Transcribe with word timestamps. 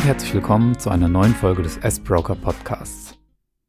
und 0.00 0.06
herzlich 0.06 0.32
willkommen 0.32 0.78
zu 0.78 0.88
einer 0.88 1.08
neuen 1.08 1.34
Folge 1.34 1.62
des 1.62 1.76
S-Broker 1.76 2.34
Podcasts. 2.34 3.18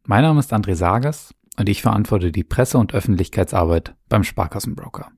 Mein 0.06 0.22
Name 0.22 0.40
ist 0.40 0.54
André 0.54 0.76
Sages 0.76 1.36
und 1.58 1.68
ich 1.68 1.82
verantworte 1.82 2.32
die 2.32 2.46
Presse- 2.46 2.78
und 2.78 2.94
Öffentlichkeitsarbeit 2.94 3.96
beim 4.08 4.24
Sparkassenbroker. 4.24 5.12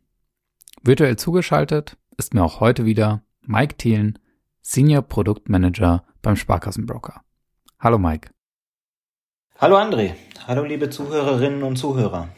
Virtuell 0.82 1.16
zugeschaltet 1.16 1.98
ist 2.18 2.34
mir 2.34 2.44
auch 2.44 2.62
heute 2.62 2.86
wieder 2.86 3.22
Mike 3.42 3.76
Thielen, 3.78 4.18
Senior 4.64 5.04
Produktmanager 5.04 6.04
beim 6.24 6.36
Sparkassenbroker. 6.36 7.22
Hallo 7.80 8.00
Mike. 8.00 8.32
Hallo 9.60 9.78
André. 9.78 10.16
Hallo 10.48 10.64
liebe 10.64 10.90
Zuhörerinnen 10.90 11.62
und 11.62 11.76
Zuhörer. 11.76 12.30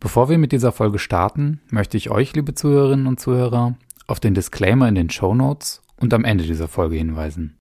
Bevor 0.00 0.28
wir 0.28 0.38
mit 0.38 0.50
dieser 0.50 0.72
Folge 0.72 0.98
starten, 0.98 1.60
möchte 1.68 1.96
ich 1.96 2.10
euch, 2.10 2.34
liebe 2.34 2.52
Zuhörerinnen 2.52 3.06
und 3.06 3.20
Zuhörer, 3.20 3.76
auf 4.08 4.18
den 4.18 4.34
Disclaimer 4.34 4.88
in 4.88 4.96
den 4.96 5.10
Show 5.10 5.36
Notes 5.36 5.82
und 6.00 6.12
am 6.14 6.24
Ende 6.24 6.42
dieser 6.42 6.66
Folge 6.66 6.96
hinweisen. 6.96 7.59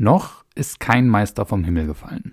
Noch 0.00 0.46
ist 0.54 0.80
kein 0.80 1.08
Meister 1.08 1.44
vom 1.44 1.62
Himmel 1.62 1.86
gefallen. 1.86 2.32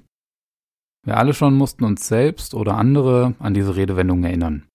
Wir 1.06 1.18
alle 1.18 1.34
schon 1.34 1.54
mussten 1.54 1.84
uns 1.84 2.08
selbst 2.08 2.54
oder 2.54 2.78
andere 2.78 3.36
an 3.40 3.54
diese 3.54 3.76
Redewendung 3.76 4.24
erinnern. 4.24 4.70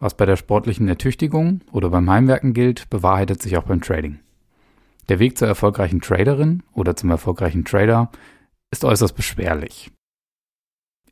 Was 0.00 0.16
bei 0.16 0.26
der 0.26 0.34
sportlichen 0.34 0.88
Ertüchtigung 0.88 1.60
oder 1.70 1.90
beim 1.90 2.10
Heimwerken 2.10 2.54
gilt, 2.54 2.90
bewahrheitet 2.90 3.40
sich 3.40 3.56
auch 3.56 3.62
beim 3.62 3.82
Trading. 3.82 4.18
Der 5.08 5.20
Weg 5.20 5.38
zur 5.38 5.46
erfolgreichen 5.46 6.00
Traderin 6.00 6.64
oder 6.72 6.96
zum 6.96 7.08
erfolgreichen 7.10 7.64
Trader 7.64 8.10
ist 8.72 8.84
äußerst 8.84 9.14
beschwerlich. 9.14 9.92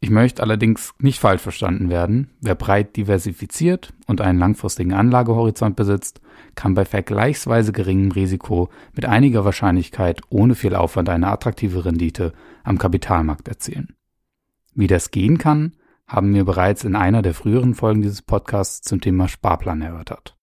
Ich 0.00 0.10
möchte 0.10 0.42
allerdings 0.42 0.92
nicht 0.98 1.20
falsch 1.20 1.40
verstanden 1.40 1.88
werden. 1.88 2.30
Wer 2.40 2.54
breit 2.54 2.96
diversifiziert 2.96 3.94
und 4.06 4.20
einen 4.20 4.38
langfristigen 4.38 4.92
Anlagehorizont 4.92 5.74
besitzt, 5.74 6.20
kann 6.54 6.74
bei 6.74 6.84
vergleichsweise 6.84 7.72
geringem 7.72 8.10
Risiko 8.10 8.68
mit 8.94 9.06
einiger 9.06 9.44
Wahrscheinlichkeit 9.44 10.20
ohne 10.28 10.54
viel 10.54 10.74
Aufwand 10.74 11.08
eine 11.08 11.28
attraktive 11.28 11.84
Rendite 11.84 12.32
am 12.62 12.78
Kapitalmarkt 12.78 13.48
erzielen. 13.48 13.94
Wie 14.74 14.86
das 14.86 15.10
gehen 15.10 15.38
kann, 15.38 15.72
haben 16.06 16.34
wir 16.34 16.44
bereits 16.44 16.84
in 16.84 16.94
einer 16.94 17.22
der 17.22 17.34
früheren 17.34 17.74
Folgen 17.74 18.02
dieses 18.02 18.22
Podcasts 18.22 18.82
zum 18.82 19.00
Thema 19.00 19.28
Sparplan 19.28 19.80
erörtert. 19.80 20.36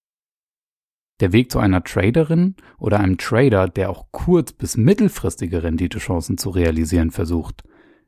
Der 1.19 1.31
Weg 1.31 1.51
zu 1.51 1.59
einer 1.59 1.83
Traderin 1.83 2.55
oder 2.77 2.99
einem 2.99 3.17
Trader, 3.17 3.69
der 3.69 3.89
auch 3.91 4.07
kurz- 4.11 4.51
bis 4.51 4.75
mittelfristige 4.75 5.63
Renditechancen 5.63 6.37
zu 6.37 6.49
realisieren 6.49 7.11
versucht, 7.11 7.63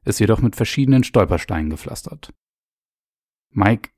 ist 0.05 0.19
jedoch 0.19 0.41
mit 0.41 0.55
verschiedenen 0.55 1.03
Stolpersteinen 1.03 1.69
gepflastert. 1.69 2.33
Mike, 3.51 3.89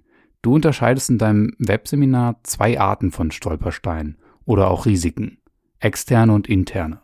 du 0.41 0.55
unterscheidest 0.55 1.09
in 1.09 1.17
deinem 1.17 1.53
Webseminar 1.59 2.39
zwei 2.43 2.79
Arten 2.79 3.11
von 3.11 3.31
Stolpersteinen 3.31 4.17
oder 4.45 4.69
auch 4.69 4.85
Risiken, 4.85 5.41
externe 5.79 6.33
und 6.33 6.47
interne. 6.47 7.01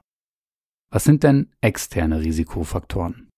Was 0.90 1.04
sind 1.04 1.24
denn 1.24 1.52
externe 1.62 2.22
Risikofaktoren? 2.22 3.30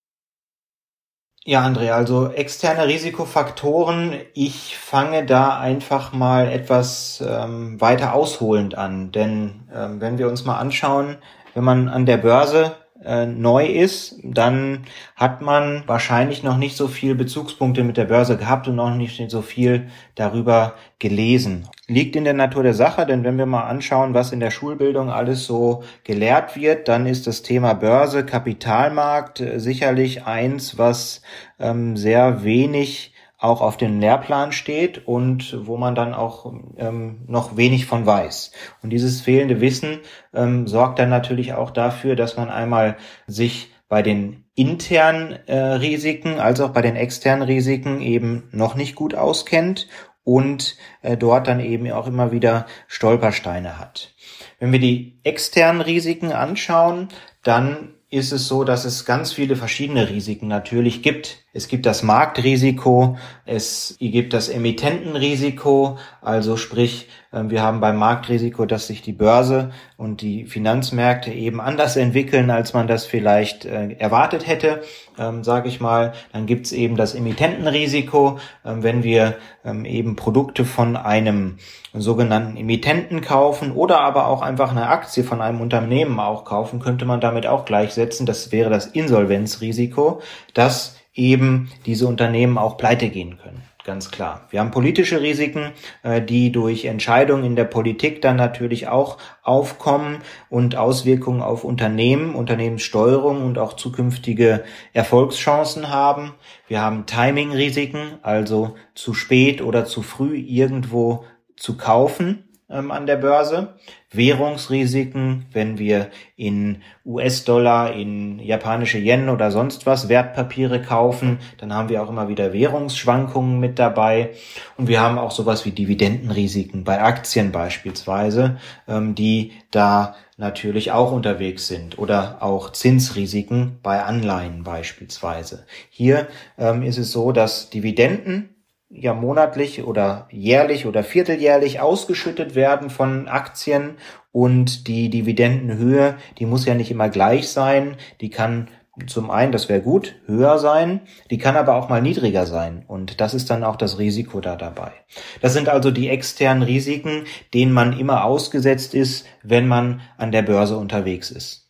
Ja, 1.48 1.64
André, 1.64 1.92
also 1.92 2.32
externe 2.32 2.88
Risikofaktoren. 2.88 4.16
Ich 4.34 4.78
fange 4.78 5.26
da 5.26 5.60
einfach 5.60 6.12
mal 6.12 6.48
etwas 6.48 7.24
ähm, 7.26 7.80
weiter 7.80 8.14
ausholend 8.14 8.76
an, 8.76 9.12
denn 9.12 9.70
ähm, 9.72 10.02
wenn 10.02 10.18
wir 10.18 10.28
uns 10.28 10.44
mal 10.44 10.58
anschauen, 10.58 11.18
wenn 11.54 11.64
man 11.64 11.88
an 11.88 12.08
der 12.08 12.18
Börse 12.18 12.76
äh, 13.04 13.26
neu 13.26 13.66
ist, 13.66 14.20
dann 14.24 14.86
hat 15.16 15.42
man 15.42 15.84
wahrscheinlich 15.86 16.44
noch 16.44 16.58
nicht 16.58 16.78
so 16.78 16.88
viel 16.88 17.16
Bezugspunkte 17.16 17.84
mit 17.84 17.98
der 17.98 18.06
Börse 18.06 18.38
gehabt 18.38 18.68
und 18.68 18.76
noch 18.76 18.96
nicht 18.96 19.30
so 19.30 19.42
viel 19.42 19.88
darüber 20.16 20.76
gelesen. 21.00 21.68
Liegt 21.88 22.16
in 22.16 22.24
der 22.24 22.34
Natur 22.34 22.64
der 22.64 22.74
Sache, 22.74 23.06
denn 23.06 23.24
wenn 23.24 23.38
wir 23.38 23.46
mal 23.46 23.64
anschauen, 23.64 24.14
was 24.14 24.32
in 24.32 24.40
der 24.40 24.52
Schulbildung 24.52 25.10
alles 25.10 25.46
so 25.46 25.84
gelehrt 26.04 26.56
wird, 26.56 26.88
dann 26.88 27.06
ist 27.06 27.28
das 27.28 27.42
Thema 27.42 27.74
Börse, 27.74 28.26
Kapitalmarkt 28.26 29.42
äh, 29.42 29.60
sicherlich 29.60 30.26
eins, 30.26 30.78
was 30.78 31.22
ähm, 31.60 31.98
sehr 31.98 32.44
wenig 32.44 33.15
auch 33.46 33.62
auf 33.62 33.78
dem 33.78 34.00
Lehrplan 34.00 34.52
steht 34.52 35.08
und 35.08 35.58
wo 35.66 35.78
man 35.78 35.96
dann 35.96 36.14
auch 36.14 36.52
ähm, 36.78 37.24
noch 37.28 37.56
wenig 37.56 37.86
von 37.86 38.06
weiß. 38.06 38.52
Und 38.82 38.90
dieses 38.90 39.22
fehlende 39.22 39.62
Wissen 39.62 40.00
ähm, 40.34 40.68
sorgt 40.68 41.00
dann 41.00 41.10
natürlich 41.10 41.54
auch 41.54 41.72
dafür, 41.72 42.16
dass 42.16 42.36
man 42.36 42.50
einmal 42.50 42.98
sich 43.28 43.72
bei 43.88 44.02
den 44.02 44.46
internen 44.56 45.34
äh, 45.48 45.58
Risiken 45.58 46.40
als 46.40 46.60
auch 46.60 46.72
bei 46.72 46.82
den 46.82 46.96
externen 46.96 47.44
Risiken 47.44 48.02
eben 48.02 48.50
noch 48.52 48.76
nicht 48.76 48.96
gut 48.96 49.14
auskennt 49.14 49.88
und 50.24 50.76
äh, 51.04 51.16
dort 51.16 51.48
dann 51.48 51.60
eben 51.60 51.90
auch 51.92 52.08
immer 52.08 52.32
wieder 52.32 52.66
Stolpersteine 52.88 53.78
hat. 53.78 54.16
Wenn 54.60 54.72
wir 54.72 54.80
die 54.80 55.20
externen 55.24 55.82
Risiken 55.82 56.32
anschauen, 56.32 57.10
dann 57.44 57.94
ist 58.10 58.32
es 58.32 58.48
so, 58.48 58.64
dass 58.64 58.86
es 58.86 59.06
ganz 59.06 59.34
viele 59.34 59.56
verschiedene 59.56 60.10
Risiken 60.10 60.48
natürlich 60.48 61.04
gibt. 61.04 61.45
Es 61.56 61.70
gibt 61.70 61.86
das 61.86 62.04
Marktrisiko, 62.04 63.18
es 63.46 63.96
gibt 64.02 64.34
das 64.34 64.50
Emittentenrisiko, 64.50 65.98
also 66.22 66.58
sprich, 66.58 67.08
ähm, 67.32 67.50
wir 67.50 67.62
haben 67.62 67.80
beim 67.80 67.96
Marktrisiko, 67.96 68.66
dass 68.66 68.88
sich 68.88 69.02
die 69.02 69.14
Börse 69.14 69.72
und 69.96 70.20
die 70.20 70.48
Finanzmärkte 70.48 71.32
eben 71.32 71.62
anders 71.62 71.96
entwickeln, 71.96 72.50
als 72.50 72.74
man 72.74 72.88
das 72.88 73.06
vielleicht 73.06 73.64
äh, 73.64 73.94
erwartet 73.94 74.48
hätte, 74.48 74.82
ähm, 75.18 75.46
sage 75.46 75.70
ich 75.70 75.80
mal. 75.80 76.12
Dann 76.34 76.46
gibt's 76.46 76.74
eben 76.74 76.98
das 76.98 77.16
Emittentenrisiko, 77.16 78.38
ähm, 78.66 78.84
wenn 78.84 79.04
wir 79.04 79.36
ähm, 79.64 79.86
eben 79.86 80.18
Produkte 80.18 80.66
von 80.66 80.98
einem 80.98 81.56
sogenannten 81.94 82.58
Emittenten 82.58 83.22
kaufen 83.22 83.72
oder 83.72 84.02
aber 84.02 84.28
auch 84.28 84.42
einfach 84.42 84.72
eine 84.72 84.90
Aktie 84.90 85.24
von 85.24 85.42
einem 85.42 85.62
Unternehmen 85.62 86.20
auch 86.20 86.44
kaufen, 86.44 86.82
könnte 86.82 87.06
man 87.06 87.22
damit 87.22 87.48
auch 87.48 87.64
gleichsetzen. 87.64 88.26
Das 88.26 88.52
wäre 88.52 88.70
das 88.70 88.88
Insolvenzrisiko, 88.88 90.20
dass 90.54 90.98
eben 91.16 91.72
diese 91.86 92.08
Unternehmen 92.08 92.58
auch 92.58 92.78
pleite 92.78 93.10
gehen 93.10 93.38
können 93.38 93.64
ganz 93.86 94.12
klar. 94.12 94.48
Wir 94.50 94.60
haben 94.60 94.72
politische 94.72 95.22
Risiken, 95.22 95.72
äh, 96.04 96.22
die 96.22 96.52
durch 96.52 96.86
Entscheidungen 96.86 97.46
in 97.46 97.56
der 97.56 97.64
Politik 97.64 98.22
dann 98.22 98.36
natürlich 98.36 98.88
auch 98.90 99.18
aufkommen 99.44 100.18
und 100.50 100.76
Auswirkungen 100.76 101.42
auf 101.42 101.64
Unternehmen, 101.64 102.36
Unternehmenssteuerung 102.36 103.46
und 103.46 103.58
auch 103.58 103.74
zukünftige 103.74 104.64
Erfolgschancen 104.92 105.90
haben. 105.90 106.34
Wir 106.68 106.82
haben 106.82 107.06
Timing-Risiken, 107.06 108.18
also 108.24 108.76
zu 108.96 109.14
spät 109.14 109.62
oder 109.62 109.86
zu 109.86 110.02
früh 110.02 110.36
irgendwo 110.36 111.24
zu 111.56 111.78
kaufen 111.78 112.44
ähm, 112.70 112.92
an 112.92 113.06
der 113.06 113.18
Börse. 113.18 113.76
Währungsrisiken, 114.12 115.46
wenn 115.52 115.78
wir 115.78 116.10
in 116.36 116.82
US-Dollar, 117.06 117.94
in 117.94 118.40
japanische 118.40 118.98
Yen 118.98 119.30
oder 119.30 119.52
sonst 119.52 119.86
was 119.86 120.08
Wertpapiere 120.10 120.82
kaufen, 120.82 121.40
dann 121.58 121.74
haben 121.74 121.90
wir 121.90 122.02
auch 122.02 122.10
immer 122.10 122.30
wieder 122.30 122.54
Währungsschwankungen 122.54 123.60
mit 123.60 123.78
dabei. 123.78 124.32
Und 124.78 124.88
wir 124.88 125.02
haben 125.02 125.18
auch 125.18 125.32
sowas 125.32 125.66
wie 125.66 125.72
Dividendenrisiken 125.72 126.84
bei 126.84 127.02
Aktien 127.02 127.52
beispielsweise, 127.52 128.58
ähm, 128.88 129.16
die 129.16 129.52
da 129.72 130.16
natürlich 130.38 130.92
auch 130.92 131.12
unterwegs 131.12 131.68
sind 131.68 131.98
oder 131.98 132.38
auch 132.42 132.72
Zinsrisiken 132.72 133.80
bei 133.84 134.04
Anleihen 134.04 134.64
beispielsweise. 134.64 135.66
Hier 135.90 136.28
ähm, 136.58 136.84
ist 136.84 136.98
es 136.98 137.12
so, 137.12 137.32
dass 137.32 137.70
Dividenden 137.70 138.55
ja 138.98 139.14
monatlich 139.14 139.84
oder 139.84 140.28
jährlich 140.32 140.86
oder 140.86 141.04
vierteljährlich 141.04 141.80
ausgeschüttet 141.80 142.56
werden 142.56 142.90
von 142.90 143.28
Aktien 143.28 143.96
und 144.32 144.88
die 144.88 145.10
Dividendenhöhe, 145.10 146.16
die 146.40 146.46
muss 146.46 146.66
ja 146.66 146.76
nicht 146.76 146.92
immer 146.92 147.10
gleich 147.10 147.50
sein, 147.50 147.98
die 148.22 148.30
kann 148.30 148.70
zum 149.08 149.30
einen, 149.30 149.52
das 149.52 149.68
wäre 149.68 149.82
gut, 149.82 150.16
höher 150.26 150.58
sein, 150.58 151.02
die 151.30 151.38
kann 151.38 151.58
aber 151.58 151.76
auch 151.76 151.90
mal 151.90 152.02
niedriger 152.02 152.46
sein 152.46 152.86
und 152.88 153.20
das 153.20 153.34
ist 153.34 153.50
dann 153.50 153.66
auch 153.66 153.76
das 153.76 154.00
Risiko 154.00 154.40
da 154.40 154.56
dabei. 154.56 154.94
Das 155.42 155.54
sind 155.54 155.68
also 155.68 155.92
die 155.92 156.08
externen 156.08 156.64
Risiken, 156.64 157.26
denen 157.54 157.74
man 157.74 157.98
immer 157.98 158.24
ausgesetzt 158.24 158.94
ist, 158.94 159.26
wenn 159.44 159.68
man 159.68 160.02
an 160.18 160.32
der 160.32 160.44
Börse 160.44 160.78
unterwegs 160.78 161.30
ist. 161.30 161.65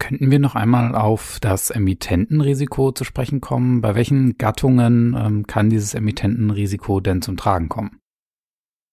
Könnten 0.00 0.30
wir 0.30 0.40
noch 0.40 0.56
einmal 0.56 0.96
auf 0.96 1.38
das 1.40 1.70
Emittentenrisiko 1.70 2.90
zu 2.90 3.04
sprechen 3.04 3.40
kommen? 3.40 3.82
Bei 3.82 3.94
welchen 3.94 4.38
Gattungen 4.38 5.14
ähm, 5.16 5.46
kann 5.46 5.70
dieses 5.70 5.94
Emittentenrisiko 5.94 7.00
denn 7.00 7.22
zum 7.22 7.36
Tragen 7.36 7.68
kommen? 7.68 8.00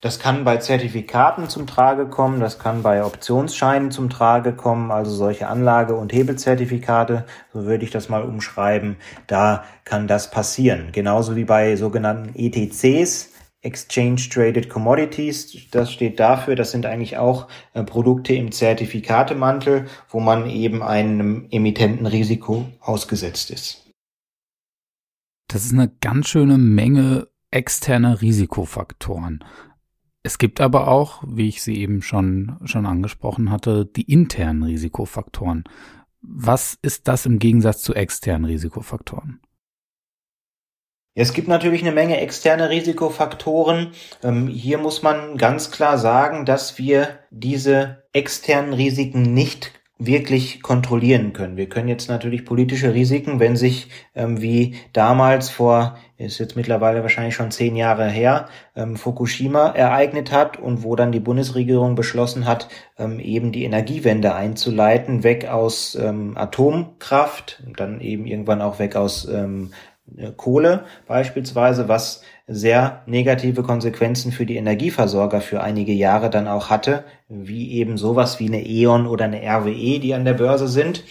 Das 0.02 0.20
kann 0.20 0.44
bei 0.44 0.58
Zertifikaten 0.58 1.50
zum 1.50 1.66
Trage 1.66 2.06
kommen, 2.06 2.40
das 2.40 2.60
kann 2.60 2.84
bei 2.84 3.04
Optionsscheinen 3.04 3.90
zum 3.90 4.12
Trage 4.12 4.54
kommen, 4.54 4.92
also 4.92 5.10
solche 5.10 5.48
Anlage- 5.48 5.96
und 5.96 6.14
Hebelzertifikate, 6.14 7.26
so 7.52 7.66
würde 7.66 7.84
ich 7.84 7.90
das 7.90 8.08
mal 8.08 8.22
umschreiben, 8.22 8.98
da 9.26 9.64
kann 9.86 10.08
das 10.08 10.30
passieren. 10.30 10.90
Genauso 10.92 11.36
wie 11.36 11.46
bei 11.46 11.76
sogenannten 11.78 12.36
ETCs, 12.36 13.32
Exchange 13.68 14.22
Traded 14.32 14.70
Commodities, 14.70 15.70
das 15.70 15.92
steht 15.92 16.20
dafür, 16.20 16.56
das 16.56 16.72
sind 16.72 16.86
eigentlich 16.86 17.18
auch 17.18 17.48
äh, 17.74 17.84
Produkte 17.84 18.34
im 18.34 18.52
Zertifikatemantel, 18.52 19.88
wo 20.10 20.22
man 20.22 20.50
eben 20.50 20.82
einem 20.82 21.48
Emittentenrisiko 21.52 22.66
ausgesetzt 22.80 23.52
ist. 23.52 23.92
Das 25.50 25.66
ist 25.66 25.74
eine 25.74 25.90
ganz 26.02 26.30
schöne 26.30 26.58
Menge 26.58 27.28
externer 27.52 28.22
Risikofaktoren. 28.22 29.44
Es 30.24 30.38
gibt 30.38 30.60
aber 30.60 30.88
auch, 30.88 31.24
wie 31.26 31.48
ich 31.48 31.62
sie 31.62 31.78
eben 31.78 32.02
schon, 32.02 32.58
schon 32.66 32.86
angesprochen 32.86 33.52
hatte, 33.52 33.86
die 33.86 34.12
internen 34.12 34.64
Risikofaktoren. 34.64 35.64
Was 36.22 36.78
ist 36.82 37.08
das 37.08 37.26
im 37.26 37.40
Gegensatz 37.40 37.82
zu 37.82 37.94
externen 37.94 38.46
Risikofaktoren? 38.46 39.40
Es 41.20 41.34
gibt 41.34 41.48
natürlich 41.48 41.82
eine 41.82 41.94
Menge 41.94 42.22
externe 42.22 42.70
Risikofaktoren. 42.70 43.94
Ähm, 44.24 44.48
hier 44.48 44.78
muss 44.78 45.02
man 45.02 45.36
ganz 45.38 45.72
klar 45.72 45.98
sagen, 45.98 46.46
dass 46.46 46.78
wir 46.78 47.18
diese 47.32 48.04
externen 48.14 48.72
Risiken 48.72 49.34
nicht 49.34 49.72
wirklich 49.98 50.62
kontrollieren 50.62 51.34
können. 51.34 51.58
Wir 51.58 51.70
können 51.70 51.88
jetzt 51.88 52.08
natürlich 52.08 52.46
politische 52.46 52.94
Risiken, 52.94 53.40
wenn 53.40 53.56
sich 53.56 53.90
ähm, 54.14 54.44
wie 54.44 54.76
damals 54.94 55.50
vor, 55.50 55.98
ist 56.18 56.38
jetzt 56.38 56.56
mittlerweile 56.56 57.02
wahrscheinlich 57.02 57.34
schon 57.34 57.50
zehn 57.50 57.76
Jahre 57.76 58.08
her, 58.08 58.48
ähm, 58.76 58.96
Fukushima 58.96 59.70
ereignet 59.70 60.32
hat 60.32 60.60
und 60.60 60.84
wo 60.84 60.96
dann 60.96 61.12
die 61.12 61.20
Bundesregierung 61.20 61.96
beschlossen 61.96 62.46
hat, 62.46 62.70
ähm, 63.00 63.20
eben 63.20 63.52
die 63.52 63.64
Energiewende 63.64 64.36
einzuleiten, 64.36 65.24
weg 65.24 65.48
aus 65.48 65.96
ähm, 65.96 66.38
Atomkraft, 66.38 67.64
dann 67.76 68.02
eben 68.02 68.28
irgendwann 68.28 68.62
auch 68.62 68.78
weg 68.78 68.96
aus 68.96 69.28
ähm, 69.28 69.72
Kohle 70.36 70.86
beispielsweise, 71.08 71.88
was 71.88 72.22
sehr 72.48 73.04
negative 73.06 73.62
Konsequenzen 73.62 74.32
für 74.32 74.46
die 74.46 74.56
Energieversorger 74.56 75.42
für 75.42 75.62
einige 75.62 75.92
Jahre 75.92 76.30
dann 76.30 76.48
auch 76.48 76.70
hatte, 76.70 77.04
wie 77.28 77.74
eben 77.74 77.98
sowas 77.98 78.40
wie 78.40 78.48
eine 78.48 78.66
E.ON 78.66 79.06
oder 79.06 79.26
eine 79.26 79.42
RWE, 79.42 80.00
die 80.00 80.14
an 80.14 80.26
der 80.26 80.34
Börse 80.34 80.68
sind. 80.68 81.04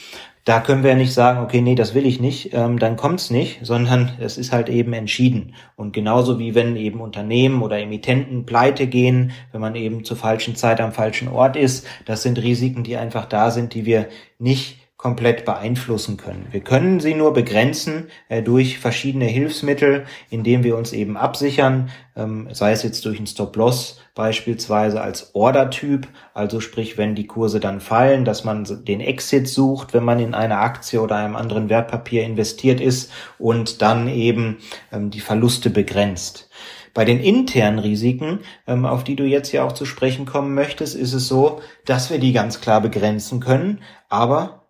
Da 0.47 0.61
können 0.61 0.85
wir 0.85 0.91
ja 0.91 0.97
nicht 0.97 1.13
sagen, 1.13 1.41
okay, 1.41 1.61
nee, 1.61 1.75
das 1.75 1.93
will 1.93 2.07
ich 2.07 2.21
nicht, 2.21 2.55
ähm, 2.55 2.79
dann 2.79 2.97
kommt's 2.97 3.31
nicht, 3.31 3.59
sondern 3.63 4.13
es 4.21 4.39
ist 4.39 4.53
halt 4.53 4.69
eben 4.69 4.93
entschieden. 4.93 5.55
Und 5.75 5.93
genauso 5.93 6.39
wie 6.39 6.55
wenn 6.55 6.77
eben 6.77 7.01
Unternehmen 7.01 7.63
oder 7.63 7.81
Emittenten 7.81 8.47
pleite 8.47 8.87
gehen, 8.87 9.33
wenn 9.51 9.61
man 9.61 9.75
eben 9.75 10.05
zur 10.05 10.17
falschen 10.17 10.55
Zeit 10.55 10.81
am 10.81 10.93
falschen 10.93 11.27
Ort 11.27 11.57
ist, 11.57 11.85
das 12.05 12.23
sind 12.23 12.41
Risiken, 12.41 12.85
die 12.85 12.97
einfach 12.97 13.27
da 13.27 13.51
sind, 13.51 13.75
die 13.75 13.87
wir 13.87 14.07
nicht 14.39 14.86
komplett 14.97 15.45
beeinflussen 15.45 16.17
können. 16.17 16.47
Wir 16.51 16.61
können 16.61 17.01
sie 17.01 17.15
nur 17.15 17.35
begrenzen 17.35 18.09
äh, 18.29 18.43
durch 18.43 18.79
verschiedene 18.79 19.27
Hilfsmittel, 19.27 20.07
indem 20.31 20.65
wir 20.65 20.77
uns 20.77 20.93
eben 20.93 21.19
absichern, 21.19 21.91
ähm, 22.17 22.49
sei 22.53 22.73
es 22.73 22.83
jetzt 22.83 23.05
durch 23.05 23.19
einen 23.19 23.27
Stop-Loss 23.27 24.01
beispielsweise 24.15 25.03
als 25.03 25.35
Order-Typ, 25.35 26.09
also 26.33 26.61
sprich, 26.61 26.97
wenn 26.97 27.15
die 27.15 27.27
Kurse 27.27 27.61
dann 27.61 27.81
fallen, 27.81 28.25
dass 28.25 28.45
man 28.45 28.65
den 28.87 29.01
Exit 29.01 29.49
sucht, 29.49 29.93
wenn 29.93 30.05
man 30.05 30.19
in 30.19 30.33
eine 30.33 30.59
Aktie 30.59 31.01
oder 31.01 31.17
einem 31.17 31.37
anderen 31.37 31.69
Wertpapier 31.69 32.25
investiert 32.25 32.81
ist 32.81 33.13
und 33.39 33.83
dann 33.83 34.09
eben 34.09 34.57
ähm, 34.91 35.11
die 35.11 35.21
Verluste 35.21 35.69
begrenzt. 35.69 36.49
Bei 36.95 37.05
den 37.05 37.21
internen 37.21 37.79
Risiken, 37.79 38.41
ähm, 38.67 38.87
auf 38.87 39.05
die 39.05 39.17
du 39.17 39.25
jetzt 39.25 39.53
ja 39.53 39.65
auch 39.65 39.73
zu 39.73 39.85
sprechen 39.85 40.25
kommen 40.25 40.55
möchtest, 40.55 40.97
ist 40.97 41.13
es 41.13 41.29
so, 41.29 41.61
dass 41.85 42.11
wir 42.11 42.19
die 42.19 42.33
ganz 42.33 42.63
klar 42.63 42.81
begrenzen 42.81 43.41
können, 43.41 43.83
aber 44.09 44.66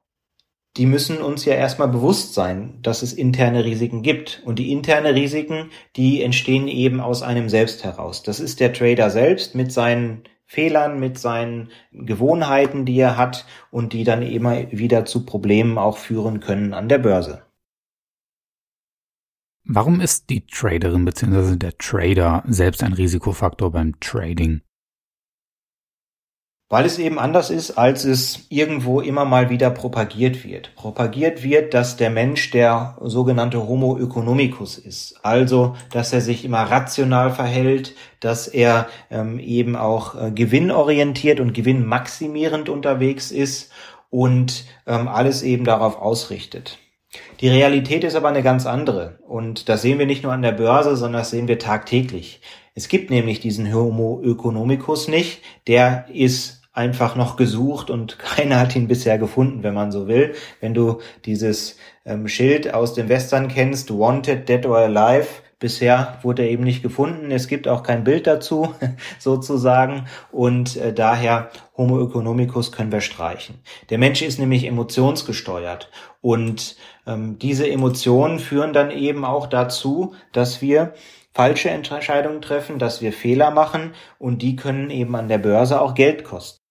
die 0.77 0.87
müssen 0.87 1.19
uns 1.19 1.45
ja 1.45 1.55
erstmal 1.55 1.89
bewusst 1.89 2.35
sein, 2.35 2.79
dass 2.83 3.03
es 3.03 3.13
interne 3.13 3.65
Risiken 3.65 4.03
gibt. 4.03 4.43
Und 4.45 4.59
die 4.59 4.71
interne 4.73 5.15
Risiken, 5.15 5.71
die 5.97 6.23
entstehen 6.23 6.69
eben 6.69 7.01
aus 7.01 7.23
einem 7.23 7.49
selbst 7.49 7.85
heraus. 7.85 8.23
Das 8.23 8.41
ist 8.41 8.61
der 8.61 8.73
Trader 8.73 9.11
selbst 9.11 9.55
mit 9.55 9.73
seinen 9.73 10.25
Fehlern, 10.45 11.01
mit 11.01 11.19
seinen 11.19 11.71
Gewohnheiten, 11.93 12.85
die 12.85 12.99
er 12.99 13.17
hat 13.17 13.47
und 13.71 13.93
die 13.93 14.05
dann 14.05 14.23
immer 14.23 14.71
wieder 14.71 15.05
zu 15.05 15.27
Problemen 15.27 15.79
auch 15.79 15.99
führen 15.99 16.41
können 16.41 16.73
an 16.73 16.89
der 16.89 16.99
Börse. 16.99 17.43
Warum 19.65 20.01
ist 20.01 20.31
die 20.31 20.47
Traderin 20.47 21.05
bzw. 21.05 21.57
der 21.57 21.77
Trader 21.77 22.45
selbst 22.47 22.85
ein 22.85 22.93
Risikofaktor 22.93 23.73
beim 23.73 23.99
Trading? 23.99 24.61
Weil 26.69 26.85
es 26.85 26.99
eben 26.99 27.21
anders 27.21 27.51
ist, 27.51 27.79
als 27.79 28.05
es 28.05 28.47
irgendwo 28.49 29.01
immer 29.01 29.25
mal 29.25 29.51
wieder 29.51 29.71
propagiert 29.71 30.45
wird. 30.45 30.75
Propagiert 30.75 31.45
wird, 31.45 31.75
dass 31.75 31.97
der 31.97 32.11
Mensch 32.11 32.51
der 32.51 32.99
sogenannte 33.01 33.69
Homo 33.69 33.97
economicus 33.99 34.77
ist. 34.77 35.21
Also, 35.23 35.77
dass 35.93 36.13
er 36.13 36.21
sich 36.21 36.45
immer 36.45 36.63
rational 36.63 37.31
verhält, 37.31 37.95
dass 38.19 38.49
er 38.49 38.89
ähm, 39.11 39.39
eben 39.39 39.77
auch 39.77 40.21
äh, 40.21 40.33
gewinnorientiert 40.33 41.39
und 41.39 41.55
gewinnmaximierend 41.55 42.69
unterwegs 42.69 43.31
ist 43.31 43.71
und 44.11 44.65
ähm, 44.89 45.07
alles 45.07 45.45
eben 45.45 45.65
darauf 45.65 46.01
ausrichtet. 46.01 46.79
Die 47.41 47.49
Realität 47.49 48.03
ist 48.03 48.17
aber 48.17 48.29
eine 48.29 48.43
ganz 48.43 48.67
andere. 48.67 49.19
Und 49.27 49.69
das 49.69 49.83
sehen 49.83 50.01
wir 50.01 50.07
nicht 50.07 50.25
nur 50.25 50.33
an 50.33 50.43
der 50.43 50.53
Börse, 50.53 50.97
sondern 50.97 51.21
das 51.21 51.31
sehen 51.31 51.47
wir 51.47 51.59
tagtäglich. 51.59 52.41
Es 52.77 52.89
gibt 52.89 53.09
nämlich 53.09 53.41
diesen 53.41 53.73
Homo 53.73 54.21
economicus 54.23 55.09
nicht. 55.09 55.41
Der 55.67 56.05
ist 56.13 56.61
einfach 56.75 57.17
noch 57.17 57.37
gesucht 57.37 57.89
und 57.89 58.19
keiner 58.21 58.61
hat 58.61 58.77
ihn 58.77 58.87
bisher 58.87 59.17
gefunden, 59.17 59.63
wenn 59.63 59.73
man 59.73 59.91
so 59.91 60.07
will. 60.07 60.35
Wenn 60.61 60.75
du 60.75 61.01
dieses 61.25 61.79
ähm, 62.05 62.29
Schild 62.29 62.75
aus 62.75 62.93
dem 62.93 63.09
Western 63.09 63.49
kennst, 63.49 63.91
Wanted, 63.91 64.47
Dead 64.51 64.67
or 64.67 64.77
Alive, 64.77 65.27
bisher 65.59 66.19
wurde 66.21 66.43
er 66.43 66.51
eben 66.51 66.65
nicht 66.65 66.83
gefunden. 66.83 67.31
Es 67.31 67.49
gibt 67.49 67.67
auch 67.67 67.83
kein 67.83 68.05
Bild 68.05 68.27
dazu, 68.27 68.75
sozusagen. 69.19 70.05
Und 70.31 70.77
äh, 70.77 70.93
daher 70.93 71.49
Homo 71.79 72.07
economicus 72.07 72.73
können 72.73 72.93
wir 72.93 73.01
streichen. 73.01 73.55
Der 73.89 73.97
Mensch 73.97 74.21
ist 74.21 74.39
nämlich 74.39 74.67
emotionsgesteuert. 74.67 75.91
Und 76.21 76.77
ähm, 77.07 77.39
diese 77.39 77.67
Emotionen 77.71 78.39
führen 78.39 78.75
dann 78.75 78.91
eben 78.91 79.25
auch 79.25 79.47
dazu, 79.47 80.15
dass 80.33 80.61
wir 80.61 80.93
falsche 81.37 81.69
Entscheidungen 81.69 82.41
treffen, 82.41 82.79
dass 82.79 83.03
wir 83.03 83.13
Fehler 83.13 83.51
machen 83.51 83.93
und 84.19 84.41
die 84.41 84.57
können 84.57 84.89
eben 84.89 85.15
an 85.15 85.29
der 85.29 85.37
Börse 85.37 85.83
auch 85.83 85.93
Geld 85.93 86.25
kosten. 86.25 86.63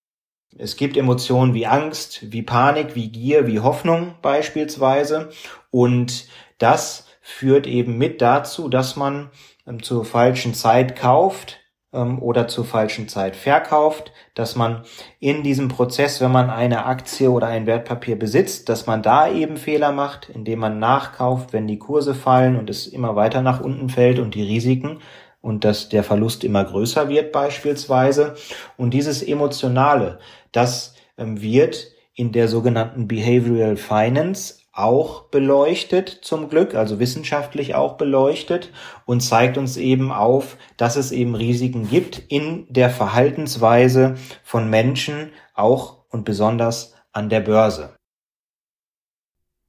Es 0.57 0.75
gibt 0.75 0.97
Emotionen 0.97 1.53
wie 1.53 1.67
Angst, 1.67 2.31
wie 2.31 2.41
Panik, 2.41 2.95
wie 2.95 3.11
Gier, 3.11 3.45
wie 3.45 3.59
Hoffnung 3.59 4.15
beispielsweise. 4.23 5.29
Und 5.69 6.27
das 6.57 7.05
führt 7.21 7.67
eben 7.67 7.99
mit 7.99 8.23
dazu, 8.23 8.67
dass 8.67 8.95
man 8.95 9.29
ähm, 9.67 9.83
zur 9.83 10.03
falschen 10.03 10.55
Zeit 10.55 10.95
kauft 10.95 11.59
ähm, 11.95 12.21
oder 12.21 12.47
zur 12.47 12.65
falschen 12.65 13.07
Zeit 13.07 13.35
verkauft, 13.35 14.11
dass 14.33 14.55
man 14.55 14.83
in 15.19 15.41
diesem 15.41 15.69
Prozess, 15.69 16.21
wenn 16.21 16.31
man 16.31 16.49
eine 16.49 16.85
Aktie 16.85 17.31
oder 17.31 17.47
ein 17.47 17.65
Wertpapier 17.65 18.19
besitzt, 18.19 18.69
dass 18.69 18.85
man 18.85 19.01
da 19.01 19.31
eben 19.31 19.57
Fehler 19.57 19.91
macht, 19.91 20.29
indem 20.29 20.59
man 20.59 20.77
nachkauft, 20.79 21.53
wenn 21.53 21.67
die 21.67 21.79
Kurse 21.79 22.13
fallen 22.13 22.57
und 22.57 22.69
es 22.69 22.85
immer 22.85 23.15
weiter 23.15 23.41
nach 23.41 23.61
unten 23.61 23.89
fällt 23.89 24.19
und 24.19 24.35
die 24.35 24.43
Risiken 24.43 24.99
und 25.41 25.63
dass 25.63 25.89
der 25.89 26.03
Verlust 26.03 26.43
immer 26.43 26.63
größer 26.63 27.07
wird 27.07 27.31
beispielsweise. 27.31 28.35
Und 28.77 28.93
dieses 28.93 29.23
Emotionale, 29.23 30.19
das 30.51 30.95
ähm, 31.17 31.41
wird 31.41 31.87
in 32.13 32.31
der 32.31 32.47
sogenannten 32.47 33.07
Behavioral 33.07 33.77
Finance 33.77 34.64
auch 34.75 35.29
beleuchtet 35.29 36.09
zum 36.09 36.49
Glück, 36.49 36.75
also 36.75 36.99
wissenschaftlich 36.99 37.75
auch 37.75 37.95
beleuchtet 37.95 38.71
und 39.05 39.21
zeigt 39.21 39.57
uns 39.57 39.77
eben 39.77 40.11
auf, 40.11 40.57
dass 40.75 40.97
es 40.97 41.13
eben 41.13 41.33
Risiken 41.33 41.89
gibt 41.89 42.19
in 42.27 42.67
der 42.69 42.89
Verhaltensweise 42.89 44.15
von 44.43 44.69
Menschen, 44.69 45.31
auch 45.53 46.05
und 46.09 46.25
besonders 46.25 46.93
an 47.13 47.29
der 47.29 47.39
Börse. 47.39 47.95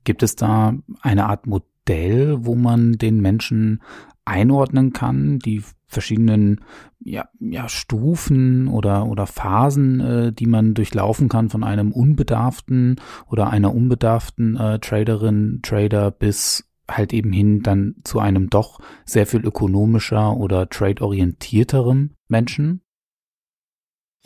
Gibt 0.03 0.25
es 0.25 0.35
da 0.35 0.75
eine 1.01 1.27
Art 1.27 1.47
Modell, 1.47 2.39
wo 2.41 2.57
man 2.57 2.95
den 2.95 3.21
Menschen 3.21 3.83
einordnen 4.25 4.93
kann, 4.93 5.39
die 5.39 5.63
verschiedenen 5.87 6.61
ja, 7.01 7.29
ja, 7.39 7.69
Stufen 7.69 8.69
oder, 8.69 9.07
oder 9.07 9.27
Phasen, 9.27 10.01
äh, 10.01 10.33
die 10.33 10.47
man 10.47 10.75
durchlaufen 10.75 11.29
kann 11.29 11.49
von 11.49 11.65
einem 11.65 11.93
unbedarften 11.93 12.97
oder 13.27 13.51
einer 13.51 13.75
unbedarften 13.75 14.57
äh, 14.57 14.79
Traderin, 14.81 15.61
Trader 15.63 16.11
bis 16.11 16.65
halt 16.89 17.13
eben 17.13 17.33
hin 17.33 17.63
dann 17.63 17.97
zu 18.05 18.21
einem 18.21 18.49
doch 18.51 18.79
sehr 19.05 19.27
viel 19.27 19.45
ökonomischer 19.45 20.37
oder 20.37 20.69
trade-orientierterem 20.69 22.11
Menschen? 22.29 22.83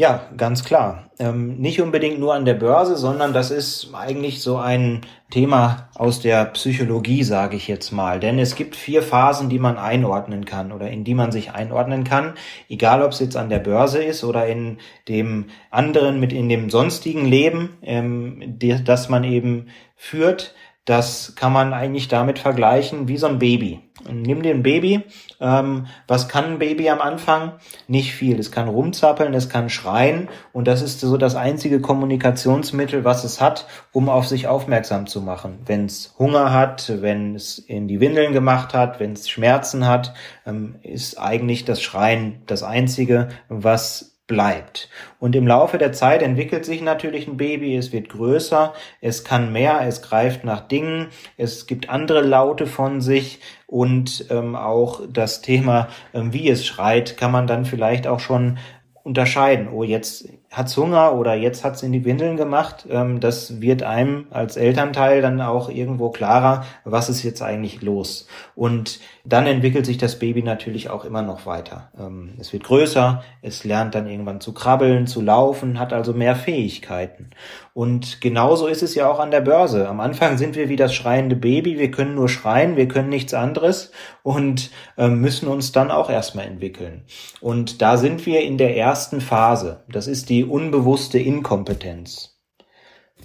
Ja, 0.01 0.31
ganz 0.35 0.65
klar. 0.65 1.11
Ähm, 1.19 1.59
nicht 1.59 1.83
unbedingt 1.83 2.19
nur 2.19 2.33
an 2.33 2.47
der 2.47 2.55
Börse, 2.55 2.97
sondern 2.97 3.35
das 3.35 3.51
ist 3.51 3.91
eigentlich 3.93 4.41
so 4.41 4.57
ein 4.57 5.03
Thema 5.31 5.91
aus 5.95 6.21
der 6.21 6.47
Psychologie, 6.47 7.23
sage 7.23 7.57
ich 7.57 7.69
jetzt 7.69 7.91
mal. 7.91 8.19
Denn 8.19 8.39
es 8.39 8.55
gibt 8.55 8.77
vier 8.77 9.03
Phasen, 9.03 9.51
die 9.51 9.59
man 9.59 9.77
einordnen 9.77 10.47
kann 10.47 10.73
oder 10.73 10.91
in 10.91 11.05
die 11.05 11.13
man 11.13 11.33
sich 11.33 11.53
einordnen 11.53 12.05
kann, 12.05 12.33
egal 12.71 13.03
ob 13.03 13.13
es 13.13 13.21
jetzt 13.21 13.37
an 13.37 13.51
der 13.51 13.59
Börse 13.59 14.03
ist 14.03 14.25
oder 14.25 14.47
in 14.47 14.79
dem 15.07 15.51
anderen, 15.71 16.19
mit 16.19 16.33
in 16.33 16.49
dem 16.49 16.71
sonstigen 16.71 17.27
Leben, 17.27 17.77
ähm, 17.83 18.43
die, 18.59 18.83
das 18.83 19.11
man 19.11 19.23
eben 19.23 19.67
führt. 19.97 20.55
Das 20.91 21.35
kann 21.37 21.53
man 21.53 21.73
eigentlich 21.73 22.09
damit 22.09 22.41
vergleichen 22.41 23.07
wie 23.07 23.17
so 23.17 23.29
ein 23.29 23.39
Baby. 23.39 23.81
Nimm 24.11 24.43
dir 24.43 24.53
ein 24.53 24.65
Baby. 24.65 25.05
Ähm, 25.41 25.87
was 26.09 26.29
kann 26.29 26.47
ein 26.47 26.59
Baby 26.59 26.91
am 26.91 27.01
Anfang? 27.01 27.53
Nicht 27.87 28.13
viel. 28.13 28.41
Es 28.41 28.51
kann 28.51 28.67
rumzappeln, 28.67 29.33
es 29.33 29.49
kann 29.49 29.71
schreien 29.71 30.29
und 30.53 30.67
das 30.67 30.83
ist 30.83 30.99
so 30.99 31.17
das 31.17 31.37
einzige 31.37 31.81
Kommunikationsmittel, 31.81 33.05
was 33.05 33.23
es 33.23 33.41
hat, 33.41 33.69
um 33.93 34.09
auf 34.09 34.27
sich 34.27 34.49
aufmerksam 34.49 35.07
zu 35.07 35.21
machen. 35.21 35.61
Wenn 35.65 35.85
es 35.85 36.17
Hunger 36.19 36.53
hat, 36.53 36.93
wenn 37.01 37.37
es 37.37 37.61
in 37.61 37.87
die 37.87 38.01
Windeln 38.01 38.33
gemacht 38.33 38.75
hat, 38.75 38.99
wenn 38.99 39.13
es 39.13 39.29
Schmerzen 39.29 39.87
hat, 39.87 40.13
ähm, 40.45 40.75
ist 40.83 41.21
eigentlich 41.21 41.65
das 41.65 41.81
Schreien 41.81 42.43
das 42.47 42.65
einzige, 42.65 43.29
was 43.49 44.20
bleibt. 44.31 44.89
Und 45.19 45.35
im 45.35 45.45
Laufe 45.45 45.77
der 45.77 45.93
Zeit 45.93 46.23
entwickelt 46.23 46.65
sich 46.65 46.83
natürlich 46.83 47.27
ein 47.27 47.37
Baby, 47.37 47.77
es 47.77 47.93
wird 47.93 48.09
größer, 48.11 48.73
es 49.01 49.25
kann 49.25 49.53
mehr, 49.53 49.81
es 49.85 50.03
greift 50.03 50.45
nach 50.45 50.61
Dingen, 50.61 51.09
es 51.37 51.67
gibt 51.67 51.91
andere 51.91 52.21
Laute 52.21 52.69
von 52.69 53.01
sich 53.01 53.41
und 53.67 54.27
ähm, 54.31 54.55
auch 54.55 55.01
das 55.13 55.43
Thema, 55.43 55.89
ähm, 56.15 56.33
wie 56.33 56.49
es 56.49 56.65
schreit, 56.65 57.17
kann 57.17 57.33
man 57.33 57.49
dann 57.49 57.65
vielleicht 57.65 58.07
auch 58.07 58.21
schon 58.21 58.59
unterscheiden. 59.03 59.67
Oh, 59.69 59.83
jetzt 59.83 60.29
hat's 60.51 60.77
Hunger 60.77 61.15
oder 61.15 61.35
jetzt 61.35 61.65
hat's 61.65 61.83
in 61.85 61.93
die 61.93 62.05
Windeln 62.05 62.37
gemacht. 62.37 62.87
Ähm, 62.91 63.21
das 63.21 63.61
wird 63.61 63.85
einem 63.85 64.27
als 64.31 64.57
Elternteil 64.57 65.23
dann 65.23 65.41
auch 65.41 65.69
irgendwo 65.69 66.11
klarer, 66.11 66.65
was 66.85 67.09
ist 67.09 67.23
jetzt 67.23 67.41
eigentlich 67.41 67.83
los. 67.83 68.27
Und 68.57 68.99
dann 69.25 69.47
entwickelt 69.47 69.87
sich 69.87 69.99
das 69.99 70.19
Baby 70.19 70.43
natürlich 70.43 70.91
auch 70.91 71.05
immer 71.05 71.23
noch 71.23 71.47
weiter. 71.47 71.91
Ähm, 71.99 72.33
es 72.41 72.53
wird 72.53 72.65
größer, 72.65 73.23
es 73.43 73.63
lernt 73.65 73.95
dann 73.95 74.09
irgendwann 74.09 74.41
zu 74.41 74.53
krabbeln, 74.53 75.07
zu 75.07 75.21
laufen, 75.21 75.79
hat 75.79 75.93
also 75.93 76.15
mehr 76.15 76.35
Fähigkeiten. 76.35 77.31
Und 77.73 78.21
genauso 78.21 78.67
ist 78.67 78.83
es 78.83 78.97
ja 78.97 79.09
auch 79.09 79.21
an 79.21 79.31
der 79.31 79.43
Börse. 79.43 79.89
Am 79.89 80.01
Anfang 80.01 80.37
sind 80.37 80.57
wir 80.57 80.69
wie 80.69 80.77
das 80.77 80.93
schreiende 80.93 81.37
Baby, 81.37 81.79
wir 81.79 81.93
können 81.93 82.17
nur 82.17 82.29
schreien, 82.29 82.77
wir 82.77 82.89
können 82.89 83.09
nichts 83.09 83.35
anderes 83.35 83.93
und 84.25 84.71
ähm, 84.99 85.21
müssen 85.21 85.49
uns 85.49 85.71
dann 85.71 85.93
auch 85.93 86.11
erstmal 86.11 86.47
entwickeln. 86.47 87.05
Und 87.41 87.81
da 87.81 87.97
sind 87.97 88.27
wir 88.27 88.43
in 88.43 88.59
der 88.59 88.77
ersten 88.77 89.21
Phase. 89.21 89.85
Das 89.89 90.09
ist 90.09 90.29
die 90.29 90.40
unbewusste 90.45 91.19
Inkompetenz. 91.19 92.39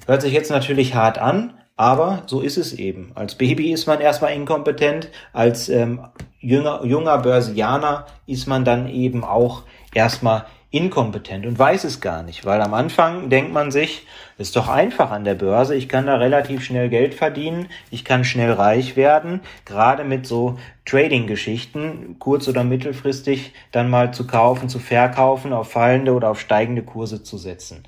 Hört 0.05 0.21
sich 0.21 0.33
jetzt 0.33 0.51
natürlich 0.51 0.95
hart 0.95 1.17
an, 1.17 1.59
aber 1.75 2.23
so 2.27 2.41
ist 2.41 2.57
es 2.57 2.73
eben. 2.73 3.11
Als 3.15 3.35
Baby 3.35 3.71
ist 3.71 3.85
man 3.85 3.99
erstmal 3.99 4.33
inkompetent, 4.33 5.09
als 5.33 5.67
ähm, 5.69 6.07
jünger, 6.39 6.85
junger 6.85 7.17
Börsianer 7.17 8.05
ist 8.27 8.47
man 8.47 8.63
dann 8.63 8.87
eben 8.87 9.23
auch 9.23 9.63
erstmal 9.93 10.45
inkompetent 10.75 11.45
und 11.45 11.57
weiß 11.57 11.85
es 11.85 12.01
gar 12.01 12.21
nicht, 12.23 12.45
weil 12.45 12.61
am 12.61 12.73
Anfang 12.73 13.29
denkt 13.29 13.53
man 13.53 13.71
sich, 13.71 14.05
ist 14.37 14.55
doch 14.55 14.67
einfach 14.67 15.11
an 15.11 15.23
der 15.23 15.35
Börse, 15.35 15.75
ich 15.75 15.87
kann 15.87 16.05
da 16.05 16.17
relativ 16.17 16.63
schnell 16.63 16.89
Geld 16.89 17.13
verdienen, 17.13 17.67
ich 17.91 18.03
kann 18.03 18.25
schnell 18.25 18.51
reich 18.51 18.95
werden, 18.95 19.39
gerade 19.63 20.03
mit 20.03 20.27
so 20.27 20.59
Trading-Geschichten, 20.85 22.17
kurz- 22.19 22.47
oder 22.47 22.63
mittelfristig 22.63 23.53
dann 23.71 23.89
mal 23.89 24.13
zu 24.13 24.27
kaufen, 24.27 24.67
zu 24.67 24.79
verkaufen, 24.79 25.53
auf 25.53 25.71
fallende 25.71 26.13
oder 26.13 26.29
auf 26.29 26.39
steigende 26.39 26.83
Kurse 26.83 27.23
zu 27.23 27.37
setzen. 27.37 27.83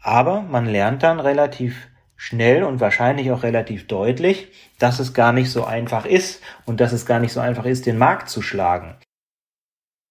Aber 0.00 0.42
man 0.42 0.66
lernt 0.66 1.04
dann 1.04 1.20
relativ 1.20 1.88
schnell 2.16 2.64
und 2.64 2.80
wahrscheinlich 2.80 3.30
auch 3.30 3.42
relativ 3.42 3.86
deutlich, 3.86 4.48
dass 4.78 4.98
es 4.98 5.14
gar 5.14 5.32
nicht 5.32 5.50
so 5.50 5.64
einfach 5.64 6.06
ist 6.06 6.42
und 6.66 6.80
dass 6.80 6.92
es 6.92 7.06
gar 7.06 7.20
nicht 7.20 7.32
so 7.32 7.40
einfach 7.40 7.64
ist, 7.64 7.86
den 7.86 7.98
Markt 7.98 8.28
zu 8.28 8.42
schlagen. 8.42 8.96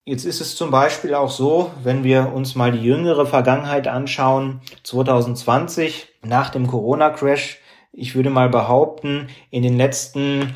Jetzt 0.04 0.26
ist 0.26 0.42
es 0.42 0.56
zum 0.56 0.72
Beispiel 0.72 1.14
auch 1.14 1.30
so, 1.30 1.72
wenn 1.84 2.04
wir 2.04 2.34
uns 2.34 2.56
mal 2.56 2.72
die 2.72 2.84
jüngere 2.84 3.28
Vergangenheit 3.28 3.88
anschauen, 3.88 4.62
2020 4.84 6.10
nach 6.24 6.50
dem 6.50 6.66
Corona-Crash, 6.66 7.60
ich 7.92 8.16
würde 8.16 8.32
mal 8.32 8.50
behaupten, 8.50 9.28
in 9.52 9.62
den 9.62 9.78
letzten 9.78 10.56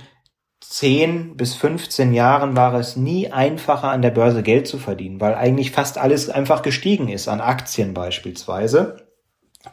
10 0.62 1.38
bis 1.38 1.54
15 1.54 2.14
Jahren 2.14 2.56
war 2.56 2.74
es 2.74 2.96
nie 2.96 3.32
einfacher, 3.32 3.90
an 3.90 4.02
der 4.02 4.10
Börse 4.10 4.42
Geld 4.42 4.68
zu 4.68 4.80
verdienen, 4.80 5.22
weil 5.22 5.36
eigentlich 5.36 5.72
fast 5.72 6.00
alles 6.00 6.30
einfach 6.30 6.64
gestiegen 6.64 7.08
ist, 7.08 7.28
an 7.28 7.40
Aktien 7.40 7.94
beispielsweise. 7.94 9.06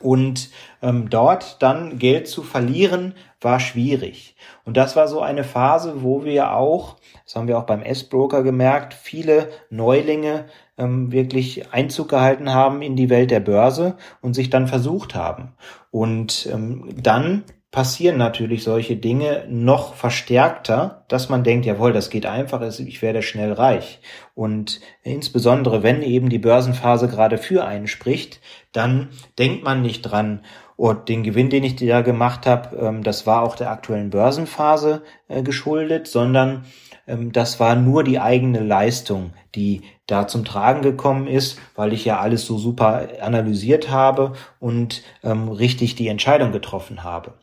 Und 0.00 0.50
ähm, 0.82 1.08
dort 1.08 1.62
dann 1.62 1.98
Geld 1.98 2.28
zu 2.28 2.42
verlieren, 2.42 3.14
war 3.44 3.60
schwierig. 3.60 4.36
Und 4.64 4.76
das 4.76 4.96
war 4.96 5.08
so 5.08 5.20
eine 5.20 5.44
Phase, 5.44 6.02
wo 6.02 6.24
wir 6.24 6.52
auch, 6.52 6.96
das 7.24 7.36
haben 7.36 7.48
wir 7.48 7.58
auch 7.58 7.66
beim 7.66 7.82
S-Broker 7.82 8.42
gemerkt, 8.42 8.94
viele 8.94 9.48
Neulinge 9.70 10.46
ähm, 10.78 11.12
wirklich 11.12 11.72
Einzug 11.72 12.08
gehalten 12.08 12.52
haben 12.52 12.82
in 12.82 12.96
die 12.96 13.10
Welt 13.10 13.30
der 13.30 13.40
Börse 13.40 13.96
und 14.20 14.34
sich 14.34 14.50
dann 14.50 14.66
versucht 14.66 15.14
haben. 15.14 15.54
Und 15.90 16.48
ähm, 16.52 16.88
dann 17.02 17.44
passieren 17.72 18.18
natürlich 18.18 18.64
solche 18.64 18.96
Dinge 18.96 19.46
noch 19.48 19.94
verstärkter, 19.94 21.04
dass 21.08 21.30
man 21.30 21.42
denkt, 21.42 21.64
jawohl, 21.64 21.94
das 21.94 22.10
geht 22.10 22.26
einfach, 22.26 22.60
ich 22.60 23.00
werde 23.00 23.22
schnell 23.22 23.52
reich. 23.52 24.00
Und 24.34 24.80
insbesondere, 25.02 25.82
wenn 25.82 26.02
eben 26.02 26.28
die 26.28 26.38
Börsenphase 26.38 27.08
gerade 27.08 27.38
für 27.38 27.64
einen 27.64 27.86
spricht, 27.86 28.40
dann 28.72 29.08
denkt 29.38 29.64
man 29.64 29.80
nicht 29.80 30.02
dran, 30.02 30.44
und 30.76 31.08
den 31.08 31.22
Gewinn, 31.22 31.50
den 31.50 31.64
ich 31.64 31.76
da 31.76 32.02
gemacht 32.02 32.46
habe, 32.46 32.76
ähm, 32.76 33.02
das 33.02 33.26
war 33.26 33.42
auch 33.42 33.56
der 33.56 33.70
aktuellen 33.70 34.10
Börsenphase 34.10 35.02
äh, 35.28 35.42
geschuldet, 35.42 36.08
sondern 36.08 36.64
ähm, 37.06 37.32
das 37.32 37.60
war 37.60 37.76
nur 37.76 38.04
die 38.04 38.20
eigene 38.20 38.60
Leistung, 38.60 39.32
die 39.54 39.82
da 40.06 40.26
zum 40.26 40.44
Tragen 40.44 40.82
gekommen 40.82 41.26
ist, 41.26 41.58
weil 41.74 41.92
ich 41.92 42.04
ja 42.04 42.20
alles 42.20 42.46
so 42.46 42.58
super 42.58 43.08
analysiert 43.20 43.90
habe 43.90 44.32
und 44.60 45.02
ähm, 45.22 45.48
richtig 45.48 45.94
die 45.94 46.08
Entscheidung 46.08 46.52
getroffen 46.52 47.04
habe. 47.04 47.34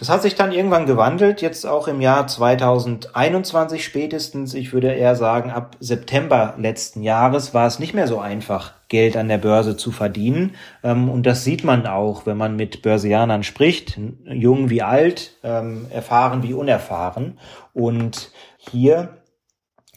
Das 0.00 0.08
hat 0.08 0.22
sich 0.22 0.34
dann 0.34 0.50
irgendwann 0.50 0.86
gewandelt, 0.86 1.42
jetzt 1.42 1.66
auch 1.66 1.86
im 1.86 2.00
Jahr 2.00 2.26
2021 2.26 3.84
spätestens. 3.84 4.54
Ich 4.54 4.72
würde 4.72 4.94
eher 4.94 5.14
sagen, 5.14 5.50
ab 5.50 5.76
September 5.78 6.54
letzten 6.56 7.02
Jahres 7.02 7.52
war 7.52 7.66
es 7.66 7.78
nicht 7.78 7.92
mehr 7.92 8.08
so 8.08 8.18
einfach, 8.18 8.72
Geld 8.88 9.18
an 9.18 9.28
der 9.28 9.36
Börse 9.36 9.76
zu 9.76 9.92
verdienen. 9.92 10.54
Ähm, 10.82 11.10
und 11.10 11.26
das 11.26 11.44
sieht 11.44 11.64
man 11.64 11.86
auch, 11.86 12.24
wenn 12.24 12.38
man 12.38 12.56
mit 12.56 12.80
Börsianern 12.80 13.42
spricht, 13.42 14.00
jung 14.24 14.70
wie 14.70 14.80
alt, 14.80 15.32
ähm, 15.42 15.86
erfahren 15.90 16.42
wie 16.42 16.54
unerfahren. 16.54 17.38
Und 17.74 18.30
hier 18.56 19.18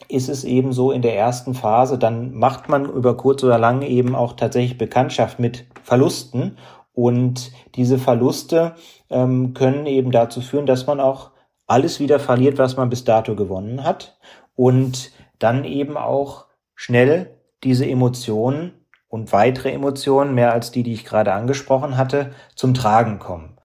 ist 0.09 0.27
es 0.27 0.43
eben 0.43 0.73
so 0.73 0.91
in 0.91 1.01
der 1.01 1.15
ersten 1.15 1.53
Phase, 1.53 1.97
dann 1.97 2.33
macht 2.33 2.67
man 2.67 2.91
über 2.91 3.15
kurz 3.15 3.41
oder 3.41 3.57
lang 3.57 3.81
eben 3.83 4.15
auch 4.15 4.33
tatsächlich 4.33 4.77
Bekanntschaft 4.77 5.39
mit 5.39 5.65
Verlusten 5.81 6.57
und 6.93 7.51
diese 7.75 7.97
Verluste 7.97 8.75
ähm, 9.09 9.53
können 9.53 9.85
eben 9.85 10.11
dazu 10.11 10.41
führen, 10.41 10.65
dass 10.65 10.87
man 10.87 10.99
auch 10.99 11.31
alles 11.67 11.99
wieder 11.99 12.19
verliert, 12.19 12.57
was 12.57 12.77
man 12.77 12.89
bis 12.89 13.03
dato 13.03 13.35
gewonnen 13.35 13.83
hat 13.83 14.17
und 14.55 15.11
dann 15.39 15.65
eben 15.65 15.97
auch 15.97 16.45
schnell 16.75 17.37
diese 17.63 17.87
Emotionen 17.87 18.85
und 19.07 19.31
weitere 19.31 19.71
Emotionen, 19.71 20.33
mehr 20.33 20.53
als 20.53 20.71
die, 20.71 20.83
die 20.83 20.93
ich 20.93 21.05
gerade 21.05 21.33
angesprochen 21.33 21.97
hatte, 21.97 22.33
zum 22.55 22.73
Tragen 22.73 23.19
kommen. 23.19 23.57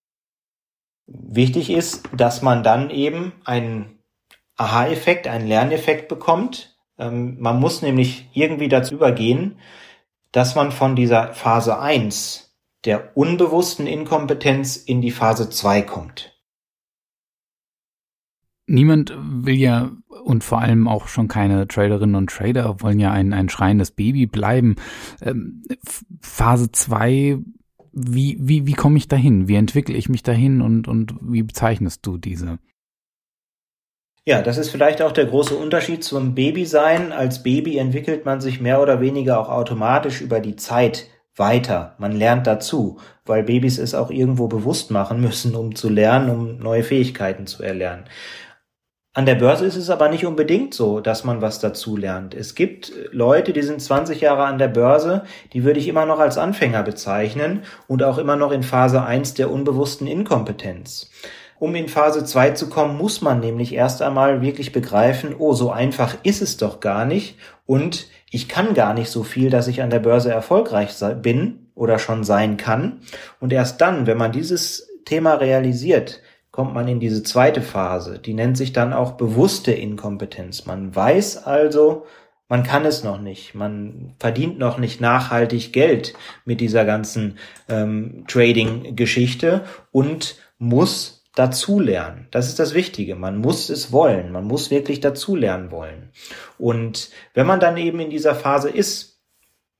Wichtig 1.06 1.70
ist, 1.70 2.08
dass 2.14 2.42
man 2.42 2.62
dann 2.62 2.90
eben 2.90 3.32
einen 3.44 3.98
Aha-Effekt, 4.56 5.26
einen 5.26 5.46
Lerneffekt 5.46 6.08
bekommt. 6.08 6.76
Ähm, 6.98 7.36
man 7.40 7.60
muss 7.60 7.80
nämlich 7.80 8.28
irgendwie 8.34 8.68
dazu 8.68 8.94
übergehen, 8.94 9.58
dass 10.32 10.54
man 10.54 10.70
von 10.70 10.96
dieser 10.96 11.32
Phase 11.32 11.78
1 11.78 12.47
der 12.84 13.16
unbewussten 13.16 13.86
Inkompetenz 13.86 14.76
in 14.76 15.00
die 15.00 15.10
Phase 15.10 15.50
2 15.50 15.82
kommt. 15.82 16.34
Niemand 18.66 19.16
will 19.18 19.56
ja 19.56 19.92
und 20.24 20.44
vor 20.44 20.60
allem 20.60 20.88
auch 20.88 21.08
schon 21.08 21.26
keine 21.26 21.66
Traderinnen 21.66 22.14
und 22.14 22.30
Trader 22.30 22.82
wollen 22.82 23.00
ja 23.00 23.10
ein, 23.10 23.32
ein 23.32 23.48
schreiendes 23.48 23.92
Baby 23.92 24.26
bleiben. 24.26 24.76
Ähm, 25.22 25.62
Phase 26.20 26.70
2, 26.70 27.38
wie, 27.92 28.36
wie, 28.38 28.66
wie 28.66 28.74
komme 28.74 28.98
ich 28.98 29.08
dahin? 29.08 29.48
Wie 29.48 29.54
entwickle 29.54 29.96
ich 29.96 30.10
mich 30.10 30.22
dahin 30.22 30.60
und, 30.60 30.86
und 30.86 31.14
wie 31.22 31.42
bezeichnest 31.42 32.04
du 32.04 32.18
diese? 32.18 32.58
Ja, 34.26 34.42
das 34.42 34.58
ist 34.58 34.68
vielleicht 34.68 35.00
auch 35.00 35.12
der 35.12 35.24
große 35.24 35.56
Unterschied 35.56 36.04
zum 36.04 36.34
Babysein. 36.34 37.12
Als 37.12 37.42
Baby 37.42 37.78
entwickelt 37.78 38.26
man 38.26 38.42
sich 38.42 38.60
mehr 38.60 38.82
oder 38.82 39.00
weniger 39.00 39.40
auch 39.40 39.48
automatisch 39.48 40.20
über 40.20 40.40
die 40.40 40.56
Zeit 40.56 41.06
weiter. 41.38 41.94
Man 41.98 42.12
lernt 42.12 42.46
dazu, 42.46 42.98
weil 43.24 43.42
Babys 43.42 43.78
es 43.78 43.94
auch 43.94 44.10
irgendwo 44.10 44.48
bewusst 44.48 44.90
machen 44.90 45.20
müssen, 45.20 45.54
um 45.54 45.74
zu 45.74 45.88
lernen, 45.88 46.30
um 46.30 46.58
neue 46.58 46.82
Fähigkeiten 46.82 47.46
zu 47.46 47.62
erlernen. 47.62 48.04
An 49.14 49.26
der 49.26 49.34
Börse 49.34 49.66
ist 49.66 49.74
es 49.74 49.90
aber 49.90 50.10
nicht 50.10 50.26
unbedingt 50.26 50.74
so, 50.74 51.00
dass 51.00 51.24
man 51.24 51.42
was 51.42 51.58
dazu 51.58 51.96
lernt. 51.96 52.34
Es 52.34 52.54
gibt 52.54 52.92
Leute, 53.10 53.52
die 53.52 53.62
sind 53.62 53.82
20 53.82 54.20
Jahre 54.20 54.44
an 54.44 54.58
der 54.58 54.68
Börse, 54.68 55.24
die 55.52 55.64
würde 55.64 55.80
ich 55.80 55.88
immer 55.88 56.06
noch 56.06 56.20
als 56.20 56.38
Anfänger 56.38 56.84
bezeichnen 56.84 57.64
und 57.88 58.04
auch 58.04 58.18
immer 58.18 58.36
noch 58.36 58.52
in 58.52 58.62
Phase 58.62 59.02
1 59.02 59.34
der 59.34 59.50
unbewussten 59.50 60.06
Inkompetenz. 60.06 61.10
Um 61.58 61.74
in 61.74 61.88
Phase 61.88 62.24
2 62.24 62.50
zu 62.50 62.68
kommen, 62.68 62.96
muss 62.96 63.20
man 63.20 63.40
nämlich 63.40 63.74
erst 63.74 64.02
einmal 64.02 64.40
wirklich 64.40 64.70
begreifen, 64.70 65.34
oh, 65.36 65.52
so 65.52 65.72
einfach 65.72 66.16
ist 66.22 66.40
es 66.40 66.56
doch 66.56 66.78
gar 66.78 67.04
nicht 67.04 67.36
und 67.66 68.06
ich 68.30 68.48
kann 68.48 68.74
gar 68.74 68.94
nicht 68.94 69.10
so 69.10 69.22
viel, 69.22 69.50
dass 69.50 69.68
ich 69.68 69.82
an 69.82 69.90
der 69.90 70.00
Börse 70.00 70.30
erfolgreich 70.30 70.90
bin 71.22 71.70
oder 71.74 71.98
schon 71.98 72.24
sein 72.24 72.56
kann. 72.56 73.00
Und 73.40 73.52
erst 73.52 73.80
dann, 73.80 74.06
wenn 74.06 74.18
man 74.18 74.32
dieses 74.32 74.88
Thema 75.04 75.34
realisiert, 75.34 76.20
kommt 76.50 76.74
man 76.74 76.88
in 76.88 77.00
diese 77.00 77.22
zweite 77.22 77.62
Phase. 77.62 78.18
Die 78.18 78.34
nennt 78.34 78.56
sich 78.56 78.72
dann 78.72 78.92
auch 78.92 79.12
bewusste 79.12 79.72
Inkompetenz. 79.72 80.66
Man 80.66 80.94
weiß 80.94 81.46
also, 81.46 82.04
man 82.48 82.62
kann 82.62 82.84
es 82.84 83.04
noch 83.04 83.20
nicht. 83.20 83.54
Man 83.54 84.14
verdient 84.18 84.58
noch 84.58 84.78
nicht 84.78 85.00
nachhaltig 85.00 85.72
Geld 85.72 86.14
mit 86.44 86.60
dieser 86.60 86.84
ganzen 86.84 87.38
ähm, 87.68 88.24
Trading-Geschichte 88.26 89.64
und 89.92 90.36
muss 90.58 91.17
dazulernen. 91.38 92.26
Das 92.30 92.48
ist 92.48 92.58
das 92.58 92.74
Wichtige. 92.74 93.14
Man 93.14 93.38
muss 93.38 93.70
es 93.70 93.92
wollen. 93.92 94.32
Man 94.32 94.44
muss 94.44 94.70
wirklich 94.70 95.00
dazulernen 95.00 95.70
wollen. 95.70 96.10
Und 96.58 97.10
wenn 97.34 97.46
man 97.46 97.60
dann 97.60 97.76
eben 97.76 98.00
in 98.00 98.10
dieser 98.10 98.34
Phase 98.34 98.68
ist, 98.68 99.18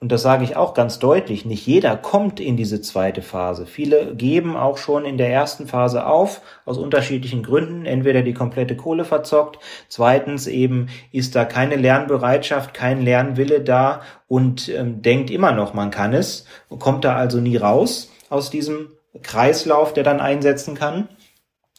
und 0.00 0.12
das 0.12 0.22
sage 0.22 0.44
ich 0.44 0.54
auch 0.54 0.74
ganz 0.74 1.00
deutlich, 1.00 1.44
nicht 1.44 1.66
jeder 1.66 1.96
kommt 1.96 2.38
in 2.38 2.56
diese 2.56 2.80
zweite 2.80 3.20
Phase. 3.20 3.66
Viele 3.66 4.14
geben 4.14 4.56
auch 4.56 4.78
schon 4.78 5.04
in 5.04 5.18
der 5.18 5.32
ersten 5.32 5.66
Phase 5.66 6.06
auf, 6.06 6.40
aus 6.64 6.78
unterschiedlichen 6.78 7.42
Gründen. 7.42 7.84
Entweder 7.84 8.22
die 8.22 8.34
komplette 8.34 8.76
Kohle 8.76 9.04
verzockt, 9.04 9.58
zweitens 9.88 10.46
eben 10.46 10.86
ist 11.10 11.34
da 11.34 11.44
keine 11.44 11.74
Lernbereitschaft, 11.74 12.74
kein 12.74 13.02
Lernwille 13.02 13.60
da 13.60 14.02
und 14.28 14.68
ähm, 14.68 15.02
denkt 15.02 15.30
immer 15.30 15.50
noch, 15.50 15.74
man 15.74 15.90
kann 15.90 16.14
es, 16.14 16.44
kommt 16.78 17.04
da 17.04 17.16
also 17.16 17.40
nie 17.40 17.56
raus 17.56 18.12
aus 18.30 18.50
diesem 18.50 18.92
Kreislauf, 19.22 19.94
der 19.94 20.04
dann 20.04 20.20
einsetzen 20.20 20.76
kann. 20.76 21.08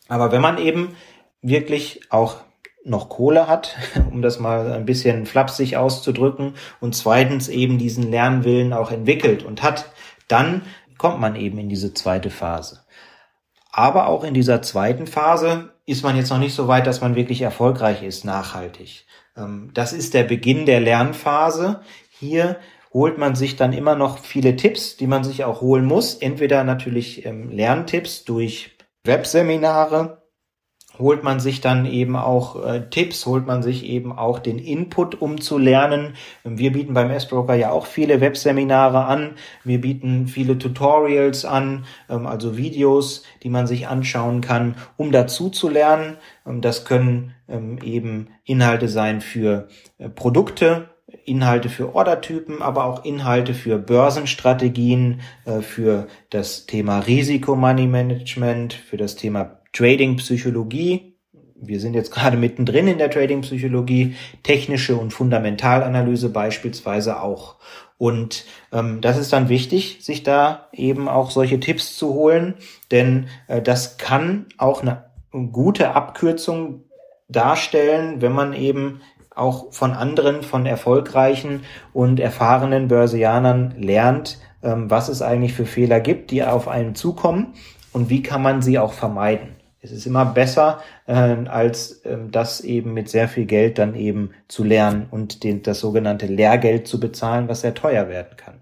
Aber 0.10 0.34
wenn 0.34 0.42
man 0.42 0.58
eben 0.58 0.96
wirklich 1.42 2.02
auch 2.10 2.38
noch 2.84 3.08
Kohle 3.08 3.48
hat, 3.48 3.78
um 4.12 4.22
das 4.22 4.40
mal 4.40 4.74
ein 4.74 4.86
bisschen 4.86 5.26
flapsig 5.26 5.78
auszudrücken, 5.78 6.56
und 6.82 6.96
zweitens 6.96 7.48
eben 7.48 7.78
diesen 7.78 8.12
Lernwillen 8.12 8.74
auch 8.74 8.92
entwickelt 8.92 9.44
und 9.44 9.64
hat, 9.64 9.86
dann 10.28 10.64
kommt 10.98 11.22
man 11.22 11.36
eben 11.38 11.58
in 11.58 11.70
diese 11.70 11.94
zweite 11.94 12.30
Phase. 12.30 12.82
Aber 13.72 14.08
auch 14.08 14.24
in 14.24 14.34
dieser 14.34 14.62
zweiten 14.62 15.08
Phase 15.08 15.72
ist 15.86 16.04
man 16.04 16.18
jetzt 16.18 16.30
noch 16.30 16.40
nicht 16.40 16.56
so 16.56 16.68
weit, 16.68 16.88
dass 16.88 17.02
man 17.02 17.16
wirklich 17.16 17.42
erfolgreich 17.42 18.04
ist, 18.04 18.26
nachhaltig. 18.26 19.06
Ähm, 19.38 19.72
das 19.74 19.94
ist 19.94 20.14
der 20.14 20.24
Beginn 20.24 20.66
der 20.66 20.82
Lernphase. 20.82 21.82
Hier 22.10 22.58
holt 22.94 23.18
man 23.18 23.36
sich 23.36 23.56
dann 23.56 23.74
immer 23.74 23.96
noch 23.96 24.18
viele 24.18 24.56
Tipps, 24.56 24.98
die 24.98 25.08
man 25.08 25.24
sich 25.24 25.44
auch 25.44 25.62
holen 25.62 25.86
muss. 25.86 26.16
Entweder 26.16 26.64
natürlich 26.64 27.26
ähm, 27.26 27.50
Lerntipps 27.50 28.26
durch 28.26 28.72
Webseminare, 29.10 30.20
holt 31.00 31.24
man 31.24 31.40
sich 31.40 31.62
dann 31.62 31.86
eben 31.86 32.16
auch 32.16 32.64
äh, 32.64 32.90
Tipps, 32.90 33.26
holt 33.26 33.48
man 33.48 33.64
sich 33.64 33.86
eben 33.86 34.12
auch 34.12 34.38
den 34.38 34.60
Input, 34.60 35.20
um 35.20 35.42
zu 35.42 35.58
lernen. 35.58 36.14
Wir 36.44 36.72
bieten 36.74 36.94
beim 36.94 37.10
S-Broker 37.10 37.56
ja 37.56 37.72
auch 37.72 37.86
viele 37.86 38.22
Webseminare 38.22 39.06
an. 39.06 39.36
Wir 39.64 39.82
bieten 39.82 40.28
viele 40.28 40.58
Tutorials 40.58 41.46
an, 41.46 41.86
ähm, 42.10 42.28
also 42.28 42.58
Videos, 42.58 43.24
die 43.44 43.50
man 43.50 43.66
sich 43.66 43.88
anschauen 43.88 44.42
kann, 44.42 44.76
um 44.98 45.12
dazu 45.12 45.50
zu 45.50 45.70
lernen. 45.70 46.18
Ähm, 46.46 46.62
das 46.62 46.86
können 46.86 47.34
ähm, 47.48 47.80
eben 47.82 48.28
Inhalte 48.44 48.90
sein 48.90 49.22
für 49.22 49.70
äh, 49.98 50.10
Produkte, 50.10 50.90
Inhalte 51.26 51.70
für 51.70 51.96
Ordertypen, 51.96 52.62
aber 52.62 52.86
auch 52.86 53.06
Inhalte 53.06 53.54
für 53.54 53.78
Börsenstrategien, 53.78 55.22
äh, 55.46 55.62
für 55.62 56.08
das 56.30 56.66
Thema 56.66 57.00
Risikomoney 57.00 57.88
Management, 57.88 58.74
für 58.74 58.98
das 58.98 59.16
Thema 59.16 59.60
Trading-Psychologie. 59.74 61.16
Wir 61.56 61.80
sind 61.80 61.94
jetzt 61.94 62.12
gerade 62.14 62.38
mittendrin 62.38 62.88
in 62.88 62.98
der 62.98 63.12
Trading-Psychologie, 63.12 64.16
technische 64.44 64.96
und 64.98 65.12
Fundamentalanalyse 65.12 66.30
beispielsweise 66.30 67.22
auch. 67.22 67.56
Und 67.98 68.46
ähm, 68.72 69.02
das 69.02 69.18
ist 69.18 69.34
dann 69.34 69.50
wichtig, 69.50 69.98
sich 70.02 70.24
da 70.24 70.70
eben 70.72 71.10
auch 71.10 71.32
solche 71.32 71.60
Tipps 71.60 71.98
zu 71.98 72.14
holen, 72.14 72.56
denn 72.92 73.28
äh, 73.48 73.62
das 73.62 73.98
kann 73.98 74.46
auch 74.58 74.82
eine 74.82 75.06
gute 75.52 75.96
Abkürzung 75.96 76.86
darstellen, 77.28 78.22
wenn 78.22 78.32
man 78.32 78.54
eben 78.54 79.02
auch 79.40 79.72
von 79.72 79.94
anderen, 79.94 80.44
von 80.44 80.66
erfolgreichen 80.66 81.62
und 81.94 82.20
erfahrenen 82.20 82.88
Börsianern 82.88 83.76
lernt, 83.78 84.40
ähm, 84.64 84.90
was 84.90 85.10
es 85.10 85.22
eigentlich 85.22 85.54
für 85.54 85.66
Fehler 85.66 86.00
gibt, 86.00 86.32
die 86.32 86.44
auf 86.44 86.68
einen 86.68 86.96
zukommen 86.96 87.54
und 87.94 88.10
wie 88.10 88.22
kann 88.22 88.42
man 88.42 88.62
sie 88.62 88.78
auch 88.78 88.94
vermeiden. 88.94 89.56
Es 89.82 89.92
ist 89.92 90.06
immer 90.06 90.26
besser, 90.26 90.80
äh, 91.08 91.14
als 91.14 92.02
äh, 92.04 92.18
das 92.30 92.62
eben 92.62 92.94
mit 92.94 93.10
sehr 93.10 93.30
viel 93.30 93.46
Geld 93.46 93.78
dann 93.78 93.96
eben 93.96 94.32
zu 94.50 94.64
lernen 94.64 95.08
und 95.10 95.44
den, 95.44 95.64
das 95.64 95.80
sogenannte 95.80 96.26
Lehrgeld 96.26 96.88
zu 96.88 97.00
bezahlen, 97.00 97.48
was 97.48 97.62
sehr 97.62 97.74
teuer 97.74 98.10
werden 98.10 98.36
kann. 98.36 98.56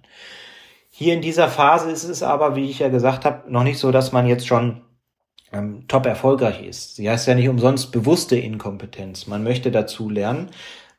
Hier 0.91 1.13
in 1.13 1.21
dieser 1.21 1.47
Phase 1.47 1.91
ist 1.91 2.03
es 2.03 2.23
aber, 2.23 2.55
wie 2.55 2.69
ich 2.69 2.79
ja 2.79 2.89
gesagt 2.89 3.25
habe, 3.25 3.51
noch 3.51 3.63
nicht 3.63 3.79
so, 3.79 3.91
dass 3.91 4.11
man 4.11 4.27
jetzt 4.27 4.47
schon 4.47 4.81
ähm, 5.51 5.87
top 5.87 6.05
erfolgreich 6.05 6.63
ist. 6.63 6.95
Sie 6.95 7.09
heißt 7.09 7.27
ja 7.27 7.35
nicht 7.35 7.49
umsonst 7.49 7.91
bewusste 7.91 8.35
Inkompetenz. 8.37 9.27
Man 9.27 9.43
möchte 9.43 9.71
dazu 9.71 10.09
lernen. 10.09 10.49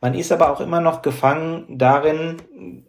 Man 0.00 0.14
ist 0.14 0.32
aber 0.32 0.52
auch 0.52 0.60
immer 0.60 0.80
noch 0.80 1.02
gefangen 1.02 1.64
darin, 1.68 2.36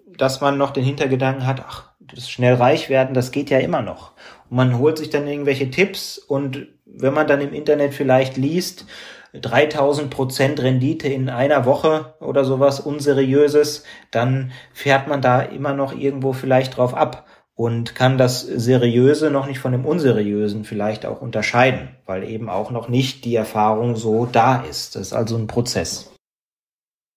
dass 0.06 0.42
man 0.42 0.58
noch 0.58 0.72
den 0.72 0.84
Hintergedanken 0.84 1.46
hat, 1.46 1.64
ach, 1.68 1.92
das 2.00 2.30
schnell 2.30 2.56
reich 2.56 2.90
werden, 2.90 3.14
das 3.14 3.32
geht 3.32 3.50
ja 3.50 3.60
immer 3.60 3.82
noch. 3.82 4.14
Und 4.50 4.58
man 4.58 4.78
holt 4.78 4.98
sich 4.98 5.10
dann 5.10 5.28
irgendwelche 5.28 5.70
Tipps 5.70 6.18
und 6.18 6.68
wenn 6.86 7.14
man 7.14 7.28
dann 7.28 7.42
im 7.42 7.54
Internet 7.54 7.94
vielleicht 7.94 8.38
liest, 8.38 8.86
3000 9.34 10.10
Prozent 10.10 10.60
Rendite 10.62 11.08
in 11.08 11.30
einer 11.30 11.66
Woche 11.66 12.16
oder 12.20 12.44
sowas 12.46 12.80
unseriöses, 12.80 13.84
dann 14.10 14.52
fährt 14.74 15.08
man 15.08 15.22
da 15.22 15.42
immer 15.42 15.74
noch 15.74 15.96
irgendwo 15.96 16.34
vielleicht 16.34 16.78
drauf 16.78 16.96
ab 16.96 17.26
und 17.60 17.94
kann 17.94 18.18
das 18.18 18.40
Seriöse 18.40 19.30
noch 19.32 19.46
nicht 19.46 19.60
von 19.60 19.74
dem 19.74 19.84
Unseriösen 19.84 20.64
vielleicht 20.64 21.06
auch 21.06 21.20
unterscheiden, 21.20 21.90
weil 22.06 22.24
eben 22.24 22.50
auch 22.50 22.72
noch 22.72 22.88
nicht 22.88 23.26
die 23.26 23.36
Erfahrung 23.36 23.98
so 23.98 24.26
da 24.26 24.62
ist. 24.62 24.96
Das 24.96 25.08
ist 25.08 25.14
also 25.14 25.36
ein 25.36 25.48
Prozess. 25.48 26.10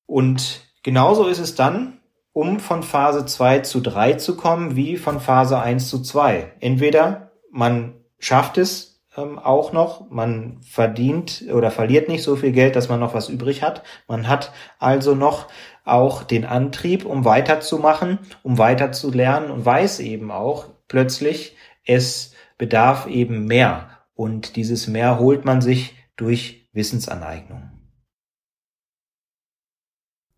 Und 0.04 0.62
genauso 0.82 1.28
ist 1.28 1.38
es 1.38 1.54
dann, 1.54 1.98
um 2.32 2.58
von 2.58 2.82
Phase 2.82 3.24
2 3.24 3.60
zu 3.60 3.80
3 3.80 4.14
zu 4.14 4.36
kommen, 4.36 4.74
wie 4.74 4.96
von 4.96 5.20
Phase 5.20 5.60
1 5.60 5.88
zu 5.88 6.02
2. 6.02 6.54
Entweder 6.58 7.30
man 7.52 7.94
schafft 8.18 8.58
es, 8.58 8.92
ähm, 9.16 9.38
auch 9.38 9.72
noch. 9.72 10.10
Man 10.10 10.58
verdient 10.62 11.44
oder 11.52 11.70
verliert 11.70 12.08
nicht 12.08 12.22
so 12.22 12.36
viel 12.36 12.52
Geld, 12.52 12.76
dass 12.76 12.88
man 12.88 13.00
noch 13.00 13.14
was 13.14 13.28
übrig 13.28 13.62
hat. 13.62 13.82
Man 14.08 14.28
hat 14.28 14.52
also 14.78 15.14
noch 15.14 15.48
auch 15.84 16.22
den 16.22 16.44
Antrieb, 16.44 17.04
um 17.04 17.24
weiterzumachen, 17.24 18.18
um 18.42 18.58
weiter 18.58 18.92
zu 18.92 19.10
lernen 19.10 19.50
und 19.50 19.64
weiß 19.64 20.00
eben 20.00 20.30
auch 20.30 20.68
plötzlich, 20.88 21.56
es 21.84 22.34
bedarf 22.58 23.06
eben 23.06 23.46
mehr. 23.46 23.90
Und 24.14 24.56
dieses 24.56 24.86
mehr 24.86 25.18
holt 25.18 25.44
man 25.44 25.60
sich 25.60 25.96
durch 26.16 26.68
Wissensaneignung. 26.72 27.70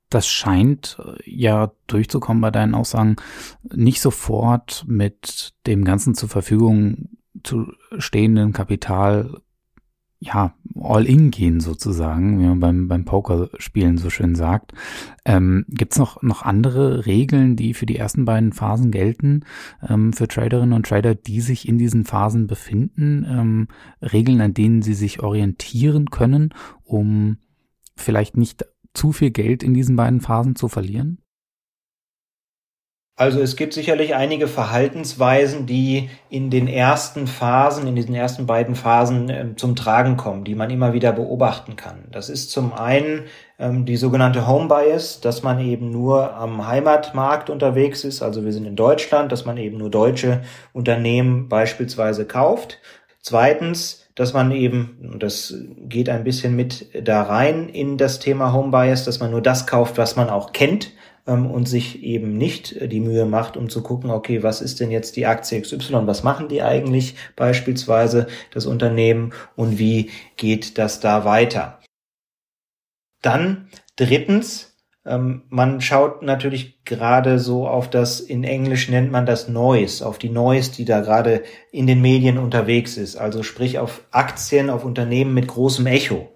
Das 0.08 0.28
scheint 0.28 0.96
äh, 1.04 1.28
ja 1.28 1.72
durchzukommen 1.88 2.40
bei 2.40 2.52
deinen 2.52 2.74
Aussagen, 2.74 3.16
nicht 3.62 4.00
sofort 4.00 4.84
mit 4.86 5.54
dem 5.66 5.84
Ganzen 5.84 6.14
zur 6.14 6.28
Verfügung 6.28 7.08
zu 7.42 7.72
stehenden 7.98 8.52
Kapital 8.52 9.42
ja, 10.24 10.54
all 10.80 11.06
in 11.06 11.30
gehen 11.30 11.60
sozusagen, 11.60 12.38
wie 12.38 12.46
man 12.46 12.60
beim, 12.60 12.88
beim 12.88 13.04
Pokerspielen 13.04 13.98
so 13.98 14.10
schön 14.10 14.34
sagt. 14.34 14.72
Ähm, 15.24 15.64
Gibt 15.68 15.92
es 15.92 15.98
noch, 15.98 16.22
noch 16.22 16.42
andere 16.42 17.06
Regeln, 17.06 17.56
die 17.56 17.74
für 17.74 17.86
die 17.86 17.96
ersten 17.96 18.24
beiden 18.24 18.52
Phasen 18.52 18.90
gelten, 18.90 19.44
ähm, 19.86 20.12
für 20.12 20.26
Traderinnen 20.26 20.72
und 20.72 20.86
Trader, 20.86 21.14
die 21.14 21.40
sich 21.40 21.68
in 21.68 21.78
diesen 21.78 22.04
Phasen 22.04 22.46
befinden? 22.46 23.26
Ähm, 23.28 23.68
Regeln, 24.00 24.40
an 24.40 24.54
denen 24.54 24.82
sie 24.82 24.94
sich 24.94 25.22
orientieren 25.22 26.10
können, 26.10 26.54
um 26.82 27.38
vielleicht 27.96 28.36
nicht 28.36 28.64
zu 28.94 29.12
viel 29.12 29.30
Geld 29.30 29.62
in 29.62 29.74
diesen 29.74 29.96
beiden 29.96 30.20
Phasen 30.20 30.56
zu 30.56 30.68
verlieren? 30.68 31.18
Also 33.16 33.40
es 33.40 33.54
gibt 33.54 33.74
sicherlich 33.74 34.16
einige 34.16 34.48
Verhaltensweisen, 34.48 35.66
die 35.66 36.10
in 36.30 36.50
den 36.50 36.66
ersten 36.66 37.28
Phasen, 37.28 37.86
in 37.86 37.94
diesen 37.94 38.16
ersten 38.16 38.46
beiden 38.46 38.74
Phasen 38.74 39.30
äh, 39.30 39.46
zum 39.54 39.76
Tragen 39.76 40.16
kommen, 40.16 40.42
die 40.42 40.56
man 40.56 40.68
immer 40.68 40.94
wieder 40.94 41.12
beobachten 41.12 41.76
kann. 41.76 42.06
Das 42.10 42.28
ist 42.28 42.50
zum 42.50 42.72
einen 42.72 43.26
ähm, 43.60 43.84
die 43.84 43.96
sogenannte 43.96 44.48
Home 44.48 44.66
Bias, 44.66 45.20
dass 45.20 45.44
man 45.44 45.60
eben 45.60 45.92
nur 45.92 46.34
am 46.34 46.66
Heimatmarkt 46.66 47.50
unterwegs 47.50 48.02
ist. 48.02 48.20
Also 48.20 48.44
wir 48.44 48.52
sind 48.52 48.64
in 48.66 48.74
Deutschland, 48.74 49.30
dass 49.30 49.44
man 49.44 49.58
eben 49.58 49.78
nur 49.78 49.90
deutsche 49.90 50.42
Unternehmen 50.72 51.48
beispielsweise 51.48 52.26
kauft. 52.26 52.80
Zweitens, 53.20 54.08
dass 54.16 54.32
man 54.32 54.50
eben, 54.50 54.98
und 55.12 55.22
das 55.22 55.54
geht 55.88 56.08
ein 56.08 56.24
bisschen 56.24 56.56
mit 56.56 56.88
da 57.06 57.22
rein 57.22 57.68
in 57.68 57.96
das 57.96 58.18
Thema 58.18 58.52
Home 58.52 58.72
Bias, 58.72 59.04
dass 59.04 59.20
man 59.20 59.30
nur 59.30 59.40
das 59.40 59.68
kauft, 59.68 59.98
was 59.98 60.16
man 60.16 60.30
auch 60.30 60.52
kennt 60.52 60.90
ähm, 61.26 61.50
und 61.50 61.68
sich 61.68 62.02
eben 62.02 62.36
nicht 62.36 62.72
äh, 62.72 62.88
die 62.88 63.00
Mühe 63.00 63.26
macht, 63.26 63.56
um 63.56 63.68
zu 63.68 63.82
gucken, 63.82 64.10
okay, 64.10 64.42
was 64.42 64.60
ist 64.60 64.80
denn 64.80 64.90
jetzt 64.90 65.16
die 65.16 65.26
Aktie 65.26 65.60
XY, 65.60 66.06
was 66.06 66.22
machen 66.22 66.48
die 66.48 66.62
eigentlich 66.62 67.16
beispielsweise 67.36 68.26
das 68.52 68.66
Unternehmen 68.66 69.32
und 69.56 69.78
wie 69.78 70.10
geht 70.36 70.78
das 70.78 71.00
da 71.00 71.24
weiter? 71.24 71.80
Dann 73.22 73.68
drittens, 73.96 74.76
ähm, 75.06 75.44
man 75.48 75.80
schaut 75.80 76.22
natürlich 76.22 76.84
gerade 76.84 77.38
so 77.38 77.66
auf 77.66 77.88
das, 77.88 78.20
in 78.20 78.44
Englisch 78.44 78.88
nennt 78.88 79.10
man 79.10 79.24
das 79.24 79.48
Noise, 79.48 80.06
auf 80.06 80.18
die 80.18 80.28
Noise, 80.28 80.72
die 80.72 80.84
da 80.84 81.00
gerade 81.00 81.42
in 81.72 81.86
den 81.86 82.02
Medien 82.02 82.38
unterwegs 82.38 82.96
ist. 82.96 83.16
Also 83.16 83.42
sprich 83.42 83.78
auf 83.78 84.02
Aktien, 84.10 84.68
auf 84.68 84.84
Unternehmen 84.84 85.32
mit 85.32 85.48
großem 85.48 85.86
Echo. 85.86 86.30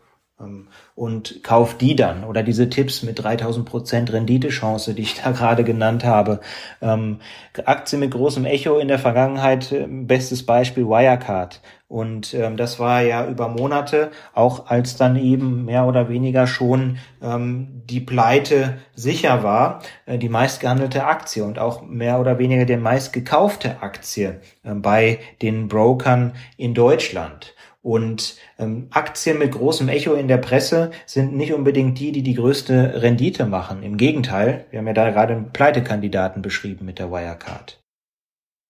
Ähm, 0.99 1.09
und 1.09 1.43
kauft 1.43 1.81
die 1.81 1.97
dann 1.97 2.25
oder 2.25 2.43
diese 2.43 2.69
Tipps 2.69 3.03
mit 3.03 3.23
3000 3.23 3.65
Prozent 3.67 4.13
Renditechance, 4.13 4.95
die 4.95 5.03
ich 5.03 5.21
da 5.23 5.31
gerade 5.31 5.65
genannt 5.65 6.05
habe. 6.05 6.41
Ähm, 6.83 7.21
Aktien 7.65 8.01
mit 8.01 8.11
großem 8.11 8.45
Echo 8.45 8.79
in 8.79 8.89
der 8.89 8.99
Vergangenheit, 8.99 9.73
äh, 9.73 9.87
bestes 9.89 10.45
Beispiel 10.45 10.87
Wirecard. 10.87 11.61
Und 11.89 12.35
ähm, 12.35 12.59
das 12.59 12.79
war 12.79 13.01
ja 13.01 13.27
über 13.27 13.49
Monate, 13.49 14.11
auch 14.35 14.67
als 14.67 14.97
dann 14.97 15.17
eben 15.17 15.65
mehr 15.65 15.87
oder 15.87 16.11
weniger 16.11 16.47
schon 16.47 16.99
ähm, 17.23 17.83
die 17.89 18.01
Pleite 18.01 18.77
sicher 18.95 19.43
war, 19.43 19.81
äh, 20.05 20.19
die 20.19 20.29
meistgehandelte 20.29 21.05
Aktie 21.07 21.45
und 21.45 21.59
auch 21.59 21.83
mehr 21.83 22.21
oder 22.21 22.39
weniger 22.39 22.67
die 22.67 22.77
meistgekaufte 22.77 23.83
Aktie 23.83 24.41
äh, 24.65 24.75
bei 24.75 25.21
den 25.41 25.69
Brokern 25.69 26.35
in 26.59 26.75
Deutschland. 26.75 27.55
Und 27.89 28.37
ähm, 28.59 28.89
Aktien 28.91 29.39
mit 29.39 29.53
großem 29.53 29.89
Echo 29.89 30.13
in 30.13 30.29
der 30.29 30.37
Presse 30.37 30.91
sind 31.07 31.35
nicht 31.35 31.55
unbedingt 31.55 31.99
die, 31.99 32.13
die 32.13 32.23
die 32.23 32.35
größte 32.35 33.01
Rendite 33.01 33.47
machen. 33.47 33.83
Im 33.83 33.97
Gegenteil, 33.97 34.67
wir 34.69 34.81
haben 34.81 34.87
ja 34.89 34.93
da 34.93 35.09
gerade 35.09 35.33
einen 35.33 35.55
Pleitekandidaten 35.55 36.43
beschrieben 36.43 36.85
mit 36.85 36.99
der 36.99 37.11
Wirecard. 37.11 37.83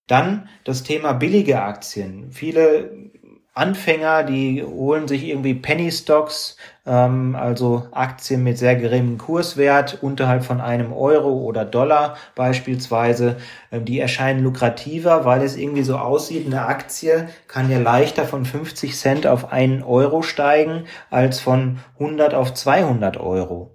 Dann 0.06 0.48
das 0.62 0.84
Thema 0.84 1.14
billige 1.14 1.62
Aktien. 1.62 2.30
Viele 2.30 3.10
Anfänger, 3.58 4.22
die 4.22 4.62
holen 4.62 5.08
sich 5.08 5.24
irgendwie 5.24 5.54
Penny 5.54 5.90
Stocks, 5.90 6.56
ähm, 6.86 7.36
also 7.36 7.88
Aktien 7.90 8.44
mit 8.44 8.56
sehr 8.56 8.76
geringem 8.76 9.18
Kurswert, 9.18 9.98
unterhalb 10.00 10.44
von 10.44 10.60
einem 10.60 10.92
Euro 10.92 11.32
oder 11.32 11.64
Dollar 11.64 12.16
beispielsweise. 12.36 13.36
Ähm, 13.72 13.84
die 13.84 13.98
erscheinen 13.98 14.44
lukrativer, 14.44 15.24
weil 15.24 15.42
es 15.42 15.56
irgendwie 15.56 15.82
so 15.82 15.98
aussieht, 15.98 16.46
eine 16.46 16.66
Aktie 16.66 17.28
kann 17.48 17.70
ja 17.70 17.78
leichter 17.78 18.24
von 18.24 18.44
50 18.44 18.96
Cent 18.96 19.26
auf 19.26 19.52
einen 19.52 19.82
Euro 19.82 20.22
steigen, 20.22 20.84
als 21.10 21.40
von 21.40 21.80
100 21.98 22.34
auf 22.34 22.54
200 22.54 23.16
Euro. 23.16 23.74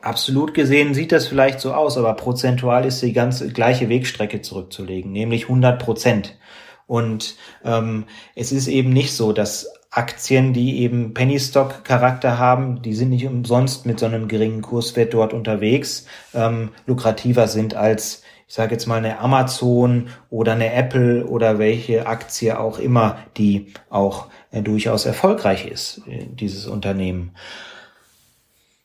Absolut 0.00 0.54
gesehen 0.54 0.94
sieht 0.94 1.12
das 1.12 1.28
vielleicht 1.28 1.60
so 1.60 1.74
aus, 1.74 1.96
aber 1.96 2.14
prozentual 2.14 2.86
ist 2.86 3.02
die 3.02 3.12
ganze 3.12 3.52
gleiche 3.52 3.88
Wegstrecke 3.88 4.40
zurückzulegen, 4.40 5.12
nämlich 5.12 5.44
100 5.44 5.80
Prozent. 5.80 6.36
Und 6.86 7.36
ähm, 7.64 8.04
es 8.34 8.52
ist 8.52 8.68
eben 8.68 8.90
nicht 8.90 9.14
so, 9.14 9.32
dass 9.32 9.72
Aktien, 9.90 10.52
die 10.52 10.80
eben 10.80 11.12
Penny 11.14 11.38
Stock 11.38 11.84
Charakter 11.84 12.38
haben, 12.38 12.80
die 12.82 12.94
sind 12.94 13.10
nicht 13.10 13.26
umsonst 13.26 13.84
mit 13.84 14.00
so 14.00 14.06
einem 14.06 14.26
geringen 14.26 14.62
Kurswert 14.62 15.12
dort 15.12 15.34
unterwegs, 15.34 16.06
ähm, 16.34 16.70
lukrativer 16.86 17.46
sind 17.46 17.74
als 17.74 18.22
ich 18.52 18.56
sage 18.56 18.72
jetzt 18.74 18.86
mal 18.86 18.96
eine 18.96 19.18
Amazon 19.18 20.10
oder 20.28 20.52
eine 20.52 20.74
Apple 20.74 21.24
oder 21.24 21.58
welche 21.58 22.06
Aktie 22.06 22.60
auch 22.60 22.78
immer, 22.78 23.16
die 23.38 23.72
auch 23.88 24.26
äh, 24.50 24.60
durchaus 24.60 25.06
erfolgreich 25.06 25.66
ist, 25.66 26.02
äh, 26.06 26.26
dieses 26.26 26.66
Unternehmen. 26.66 27.34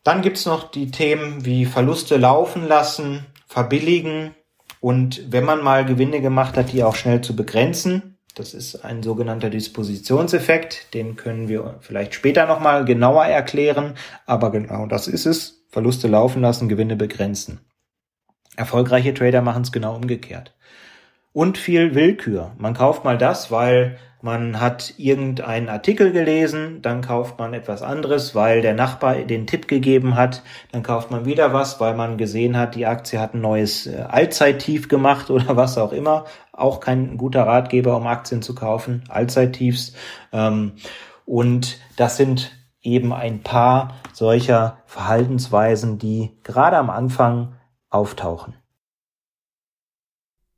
Dann 0.06 0.22
gibt's 0.22 0.46
noch 0.46 0.72
die 0.72 0.90
Themen 0.90 1.44
wie 1.44 1.66
Verluste 1.66 2.16
laufen 2.16 2.66
lassen, 2.66 3.26
verbilligen, 3.46 4.34
und 4.80 5.32
wenn 5.32 5.44
man 5.44 5.64
mal 5.64 5.86
Gewinne 5.86 6.22
gemacht 6.22 6.58
hat, 6.58 6.72
die 6.72 6.84
auch 6.84 6.96
schnell 6.96 7.22
zu 7.22 7.36
begrenzen, 7.36 8.18
das 8.36 8.54
ist 8.54 8.86
ein 8.86 9.02
sogenannter 9.02 9.50
Dispositionseffekt, 9.50 10.94
den 10.94 11.16
können 11.16 11.48
wir 11.48 11.78
vielleicht 11.82 12.14
später 12.14 12.46
nochmal 12.46 12.86
genauer 12.86 13.26
erklären, 13.26 13.96
aber 14.26 14.52
genau 14.52 14.86
das 14.86 15.08
ist 15.08 15.26
es. 15.26 15.66
Verluste 15.70 16.08
laufen 16.08 16.42
lassen, 16.42 16.70
Gewinne 16.70 16.96
begrenzen. 16.96 17.60
Erfolgreiche 18.56 19.14
Trader 19.14 19.42
machen 19.42 19.64
es 19.64 19.72
genau 19.72 19.96
umgekehrt. 19.96 20.56
Und 21.34 21.58
viel 21.58 21.94
Willkür. 21.94 22.54
Man 22.58 22.74
kauft 22.74 23.04
mal 23.04 23.18
das, 23.18 23.52
weil 23.52 23.98
man 24.22 24.60
hat 24.60 24.96
irgendeinen 24.98 25.70
Artikel 25.70 26.12
gelesen, 26.12 26.82
dann 26.82 27.02
kauft 27.02 27.38
man 27.38 27.54
etwas 27.54 27.84
anderes, 27.84 28.34
weil 28.34 28.62
der 28.62 28.74
Nachbar 28.74 29.16
den 29.16 29.46
Tipp 29.46 29.68
gegeben 29.68 30.16
hat, 30.16 30.42
dann 30.72 30.82
kauft 30.82 31.12
man 31.12 31.26
wieder 31.26 31.54
was, 31.54 31.80
weil 31.80 31.96
man 31.96 32.18
gesehen 32.18 32.58
hat, 32.58 32.74
die 32.74 32.88
Aktie 32.88 33.20
hat 33.20 33.36
ein 33.36 33.42
neues 33.42 33.86
äh, 33.86 34.06
Allzeittief 34.08 34.88
gemacht 34.88 35.30
oder 35.30 35.56
was 35.56 35.78
auch 35.78 35.92
immer. 35.92 36.26
Auch 36.52 36.80
kein 36.80 37.18
guter 37.18 37.44
Ratgeber, 37.44 37.96
um 37.96 38.08
Aktien 38.08 38.42
zu 38.42 38.56
kaufen, 38.56 39.04
Allzeittiefs. 39.08 39.94
Ähm, 40.34 40.74
und 41.26 41.78
das 41.96 42.18
sind 42.18 42.52
eben 42.82 43.14
ein 43.14 43.44
paar 43.44 43.96
solcher 44.14 44.80
Verhaltensweisen, 44.86 46.00
die 46.00 46.40
gerade 46.44 46.78
am 46.78 46.90
Anfang 46.90 47.54
auftauchen. 47.90 48.56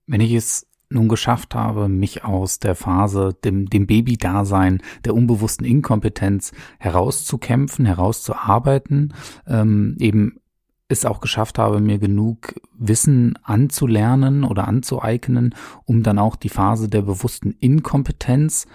Wenn 0.10 0.22
ich 0.22 0.34
es 0.34 0.66
nun 0.90 1.08
geschafft 1.08 1.54
habe, 1.54 1.88
mich 1.88 2.24
aus 2.24 2.58
der 2.58 2.74
Phase, 2.74 3.38
dem, 3.44 3.70
dem 3.70 3.86
Baby-Dasein, 3.86 4.82
der 5.06 5.14
unbewussten 5.14 5.68
Inkompetenz 5.68 6.52
herauszukämpfen, 6.80 7.86
herauszuarbeiten, 7.86 9.14
ähm, 9.46 9.96
eben 10.00 10.40
es 10.88 11.06
auch 11.06 11.22
geschafft 11.22 11.60
habe, 11.60 11.80
mir 11.80 12.00
genug 12.00 12.56
Wissen 12.76 13.38
anzulernen 13.44 14.44
oder 14.44 14.68
anzueignen, 14.68 15.54
um 15.86 16.02
dann 16.02 16.18
auch 16.18 16.36
die 16.36 16.50
Phase 16.50 16.90
der 16.90 17.04
bewussten 17.04 17.52
Inkompetenz 17.60 18.66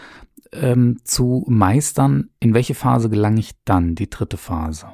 ähm, 0.53 0.99
zu 1.03 1.45
meistern. 1.49 2.31
In 2.39 2.55
welche 2.55 2.77
Phase 2.77 3.11
gelange 3.11 3.41
ich 3.41 3.57
dann, 3.65 3.97
die 3.97 4.09
dritte 4.09 4.37
Phase? 4.37 4.87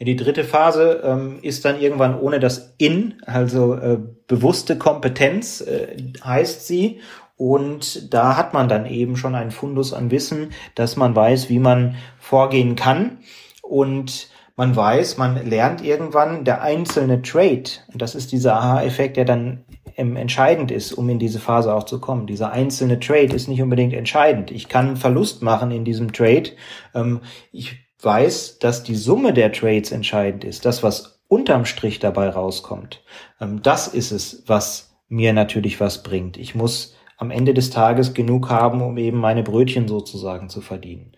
Die 0.00 0.16
dritte 0.16 0.44
Phase 0.44 1.02
ähm, 1.04 1.38
ist 1.42 1.64
dann 1.64 1.80
irgendwann 1.80 2.18
ohne 2.18 2.38
das 2.38 2.74
In, 2.78 3.14
also 3.26 3.74
äh, 3.74 3.98
bewusste 4.28 4.78
Kompetenz 4.78 5.60
äh, 5.60 5.96
heißt 6.24 6.66
sie. 6.66 7.00
Und 7.36 8.12
da 8.12 8.36
hat 8.36 8.54
man 8.54 8.68
dann 8.68 8.86
eben 8.86 9.16
schon 9.16 9.34
einen 9.34 9.50
Fundus 9.50 9.92
an 9.92 10.10
Wissen, 10.10 10.50
dass 10.74 10.96
man 10.96 11.14
weiß, 11.14 11.48
wie 11.48 11.58
man 11.58 11.96
vorgehen 12.18 12.76
kann. 12.76 13.18
Und 13.62 14.28
man 14.56 14.74
weiß, 14.74 15.18
man 15.18 15.48
lernt 15.48 15.84
irgendwann 15.84 16.44
der 16.44 16.62
einzelne 16.62 17.22
Trade. 17.22 17.64
Und 17.92 18.02
das 18.02 18.14
ist 18.14 18.32
dieser 18.32 18.54
Aha-Effekt, 18.54 19.16
der 19.16 19.24
dann 19.24 19.64
entscheidend 19.94 20.70
ist, 20.70 20.92
um 20.92 21.08
in 21.08 21.18
diese 21.18 21.40
Phase 21.40 21.74
auch 21.74 21.84
zu 21.84 22.00
kommen. 22.00 22.26
Dieser 22.26 22.52
einzelne 22.52 23.00
Trade 23.00 23.34
ist 23.34 23.48
nicht 23.48 23.62
unbedingt 23.62 23.94
entscheidend. 23.94 24.52
Ich 24.52 24.68
kann 24.68 24.96
Verlust 24.96 25.42
machen 25.42 25.72
in 25.72 25.84
diesem 25.84 26.12
Trade. 26.12 26.50
Ähm, 26.94 27.20
ich 27.50 27.87
weiß, 28.00 28.58
dass 28.58 28.82
die 28.82 28.94
Summe 28.94 29.32
der 29.32 29.52
Trades 29.52 29.92
entscheidend 29.92 30.44
ist, 30.44 30.64
das, 30.64 30.82
was 30.82 31.20
unterm 31.28 31.64
Strich 31.64 31.98
dabei 31.98 32.28
rauskommt, 32.28 33.02
ähm, 33.40 33.62
das 33.62 33.88
ist 33.88 34.12
es, 34.12 34.44
was 34.46 34.96
mir 35.08 35.32
natürlich 35.32 35.80
was 35.80 36.02
bringt. 36.02 36.36
Ich 36.36 36.54
muss 36.54 36.94
am 37.16 37.30
Ende 37.30 37.52
des 37.52 37.70
Tages 37.70 38.14
genug 38.14 38.48
haben, 38.48 38.80
um 38.80 38.96
eben 38.96 39.18
meine 39.18 39.42
Brötchen 39.42 39.88
sozusagen 39.88 40.48
zu 40.48 40.60
verdienen. 40.60 41.12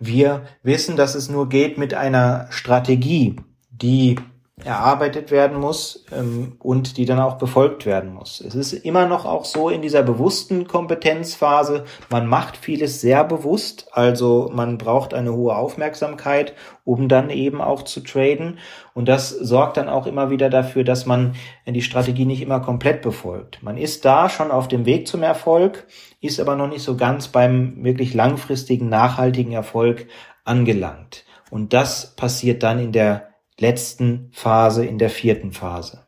Wir 0.00 0.46
wissen, 0.62 0.96
dass 0.96 1.14
es 1.14 1.30
nur 1.30 1.48
geht 1.48 1.78
mit 1.78 1.94
einer 1.94 2.48
Strategie, 2.50 3.36
die 3.70 4.16
erarbeitet 4.64 5.30
werden 5.30 5.60
muss 5.60 6.06
ähm, 6.16 6.56
und 6.60 6.96
die 6.96 7.04
dann 7.04 7.20
auch 7.20 7.36
befolgt 7.36 7.84
werden 7.84 8.14
muss. 8.14 8.40
Es 8.40 8.54
ist 8.54 8.72
immer 8.72 9.06
noch 9.06 9.26
auch 9.26 9.44
so 9.44 9.68
in 9.68 9.82
dieser 9.82 10.02
bewussten 10.02 10.66
Kompetenzphase, 10.66 11.84
man 12.08 12.26
macht 12.26 12.56
vieles 12.56 13.02
sehr 13.02 13.22
bewusst, 13.24 13.88
also 13.92 14.50
man 14.54 14.78
braucht 14.78 15.12
eine 15.12 15.34
hohe 15.34 15.54
Aufmerksamkeit, 15.54 16.54
um 16.84 17.06
dann 17.06 17.28
eben 17.28 17.60
auch 17.60 17.82
zu 17.82 18.00
traden 18.00 18.58
und 18.94 19.08
das 19.08 19.28
sorgt 19.28 19.76
dann 19.76 19.90
auch 19.90 20.06
immer 20.06 20.30
wieder 20.30 20.48
dafür, 20.48 20.84
dass 20.84 21.04
man 21.04 21.34
die 21.66 21.82
Strategie 21.82 22.24
nicht 22.24 22.40
immer 22.40 22.60
komplett 22.60 23.02
befolgt. 23.02 23.62
Man 23.62 23.76
ist 23.76 24.06
da 24.06 24.30
schon 24.30 24.50
auf 24.50 24.68
dem 24.68 24.86
Weg 24.86 25.06
zum 25.06 25.22
Erfolg, 25.22 25.86
ist 26.22 26.40
aber 26.40 26.56
noch 26.56 26.68
nicht 26.68 26.82
so 26.82 26.96
ganz 26.96 27.28
beim 27.28 27.84
wirklich 27.84 28.14
langfristigen, 28.14 28.88
nachhaltigen 28.88 29.52
Erfolg 29.52 30.06
angelangt. 30.44 31.24
Und 31.50 31.74
das 31.74 32.16
passiert 32.16 32.62
dann 32.62 32.78
in 32.78 32.92
der 32.92 33.35
letzten 33.58 34.30
Phase, 34.32 34.84
in 34.84 34.98
der 34.98 35.10
vierten 35.10 35.52
Phase. 35.52 36.06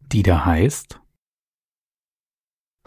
Die 0.00 0.22
da 0.22 0.44
heißt? 0.44 1.00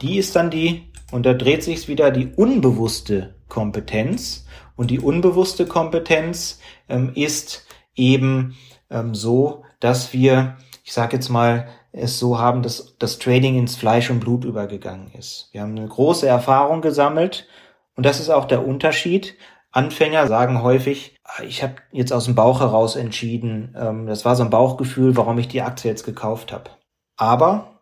Die 0.01 0.17
ist 0.17 0.35
dann 0.35 0.49
die, 0.49 0.91
und 1.12 1.25
da 1.25 1.33
dreht 1.33 1.63
sich 1.63 1.88
wieder 1.88 2.12
die 2.12 2.27
unbewusste 2.27 3.35
Kompetenz. 3.47 4.45
Und 4.75 4.91
die 4.91 4.99
unbewusste 4.99 5.65
Kompetenz 5.65 6.59
ähm, 6.88 7.12
ist 7.15 7.65
eben 7.95 8.55
ähm, 8.89 9.13
so, 9.13 9.65
dass 9.79 10.13
wir, 10.13 10.57
ich 10.83 10.93
sage 10.93 11.17
jetzt 11.17 11.29
mal, 11.29 11.67
es 11.91 12.19
so 12.19 12.38
haben, 12.38 12.62
dass 12.62 12.95
das 12.99 13.19
Trading 13.19 13.57
ins 13.57 13.75
Fleisch 13.75 14.09
und 14.09 14.19
Blut 14.19 14.45
übergegangen 14.45 15.12
ist. 15.17 15.49
Wir 15.51 15.62
haben 15.62 15.75
eine 15.75 15.88
große 15.88 16.27
Erfahrung 16.27 16.81
gesammelt 16.81 17.47
und 17.95 18.05
das 18.05 18.19
ist 18.19 18.29
auch 18.29 18.45
der 18.45 18.65
Unterschied 18.65 19.35
Anfänger 19.71 20.27
sagen 20.27 20.63
häufig, 20.63 21.15
ah, 21.23 21.43
ich 21.43 21.62
habe 21.63 21.75
jetzt 21.91 22.12
aus 22.12 22.25
dem 22.25 22.36
Bauch 22.36 22.60
heraus 22.60 22.95
entschieden, 22.95 23.75
ähm, 23.77 24.08
das 24.08 24.25
war 24.25 24.36
so 24.36 24.43
ein 24.43 24.49
Bauchgefühl, 24.49 25.15
warum 25.15 25.38
ich 25.38 25.47
die 25.47 25.62
Aktie 25.62 25.91
jetzt 25.91 26.05
gekauft 26.05 26.51
habe. 26.51 26.71
Aber 27.17 27.82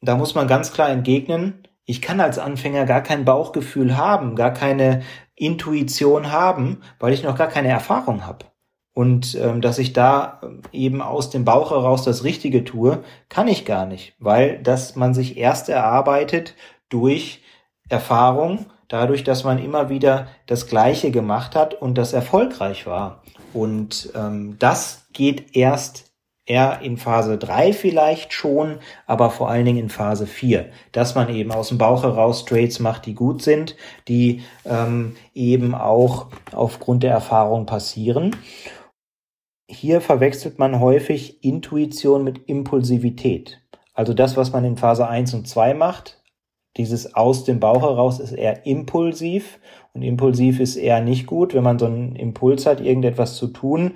da 0.00 0.16
muss 0.16 0.34
man 0.34 0.48
ganz 0.48 0.72
klar 0.72 0.90
entgegnen, 0.90 1.66
ich 1.86 2.02
kann 2.02 2.20
als 2.20 2.38
Anfänger 2.38 2.86
gar 2.86 3.02
kein 3.02 3.24
Bauchgefühl 3.24 3.96
haben, 3.96 4.36
gar 4.36 4.52
keine 4.52 5.02
Intuition 5.36 6.32
haben, 6.32 6.80
weil 6.98 7.12
ich 7.12 7.22
noch 7.22 7.36
gar 7.36 7.48
keine 7.48 7.68
Erfahrung 7.68 8.26
habe. 8.26 8.46
und 8.94 9.34
ähm, 9.34 9.60
dass 9.60 9.78
ich 9.78 9.92
da 9.92 10.40
eben 10.72 11.02
aus 11.02 11.30
dem 11.30 11.44
Bauch 11.44 11.70
heraus 11.72 12.04
das 12.04 12.24
Richtige 12.24 12.64
tue, 12.64 13.02
kann 13.28 13.48
ich 13.48 13.64
gar 13.64 13.86
nicht, 13.86 14.14
weil 14.20 14.62
das 14.62 14.96
man 14.96 15.14
sich 15.14 15.36
erst 15.36 15.68
erarbeitet 15.68 16.54
durch 16.88 17.42
Erfahrung, 17.88 18.66
dadurch, 18.88 19.24
dass 19.24 19.44
man 19.44 19.58
immer 19.58 19.88
wieder 19.88 20.28
das 20.46 20.66
Gleiche 20.66 21.10
gemacht 21.10 21.54
hat 21.56 21.74
und 21.74 21.96
das 21.96 22.12
erfolgreich 22.12 22.86
war. 22.86 23.22
Und 23.52 24.10
ähm, 24.14 24.56
das 24.58 25.06
geht 25.12 25.56
erst 25.56 26.14
eher 26.46 26.80
in 26.82 26.96
Phase 26.96 27.38
3 27.38 27.72
vielleicht 27.72 28.32
schon, 28.32 28.78
aber 29.06 29.30
vor 29.30 29.48
allen 29.48 29.64
Dingen 29.64 29.78
in 29.78 29.88
Phase 29.88 30.26
4, 30.26 30.70
dass 30.92 31.14
man 31.14 31.34
eben 31.34 31.52
aus 31.52 31.68
dem 31.68 31.78
Bauch 31.78 32.02
heraus 32.02 32.44
Trades 32.44 32.80
macht, 32.80 33.06
die 33.06 33.14
gut 33.14 33.42
sind, 33.42 33.76
die 34.08 34.42
ähm, 34.66 35.16
eben 35.32 35.74
auch 35.74 36.26
aufgrund 36.52 37.02
der 37.02 37.12
Erfahrung 37.12 37.66
passieren. 37.66 38.36
Hier 39.66 40.00
verwechselt 40.02 40.58
man 40.58 40.80
häufig 40.80 41.42
Intuition 41.42 42.22
mit 42.22 42.46
Impulsivität. 42.48 43.60
Also 43.94 44.12
das, 44.12 44.36
was 44.36 44.52
man 44.52 44.64
in 44.64 44.76
Phase 44.76 45.08
1 45.08 45.32
und 45.34 45.48
2 45.48 45.72
macht, 45.74 46.22
dieses 46.76 47.14
aus 47.14 47.44
dem 47.44 47.60
Bauch 47.60 47.82
heraus 47.82 48.18
ist 48.18 48.32
eher 48.32 48.66
impulsiv 48.66 49.60
und 49.92 50.02
impulsiv 50.02 50.58
ist 50.58 50.76
eher 50.76 51.00
nicht 51.00 51.26
gut. 51.26 51.54
Wenn 51.54 51.62
man 51.62 51.78
so 51.78 51.86
einen 51.86 52.16
Impuls 52.16 52.66
hat, 52.66 52.80
irgendetwas 52.80 53.36
zu 53.36 53.46
tun, 53.48 53.92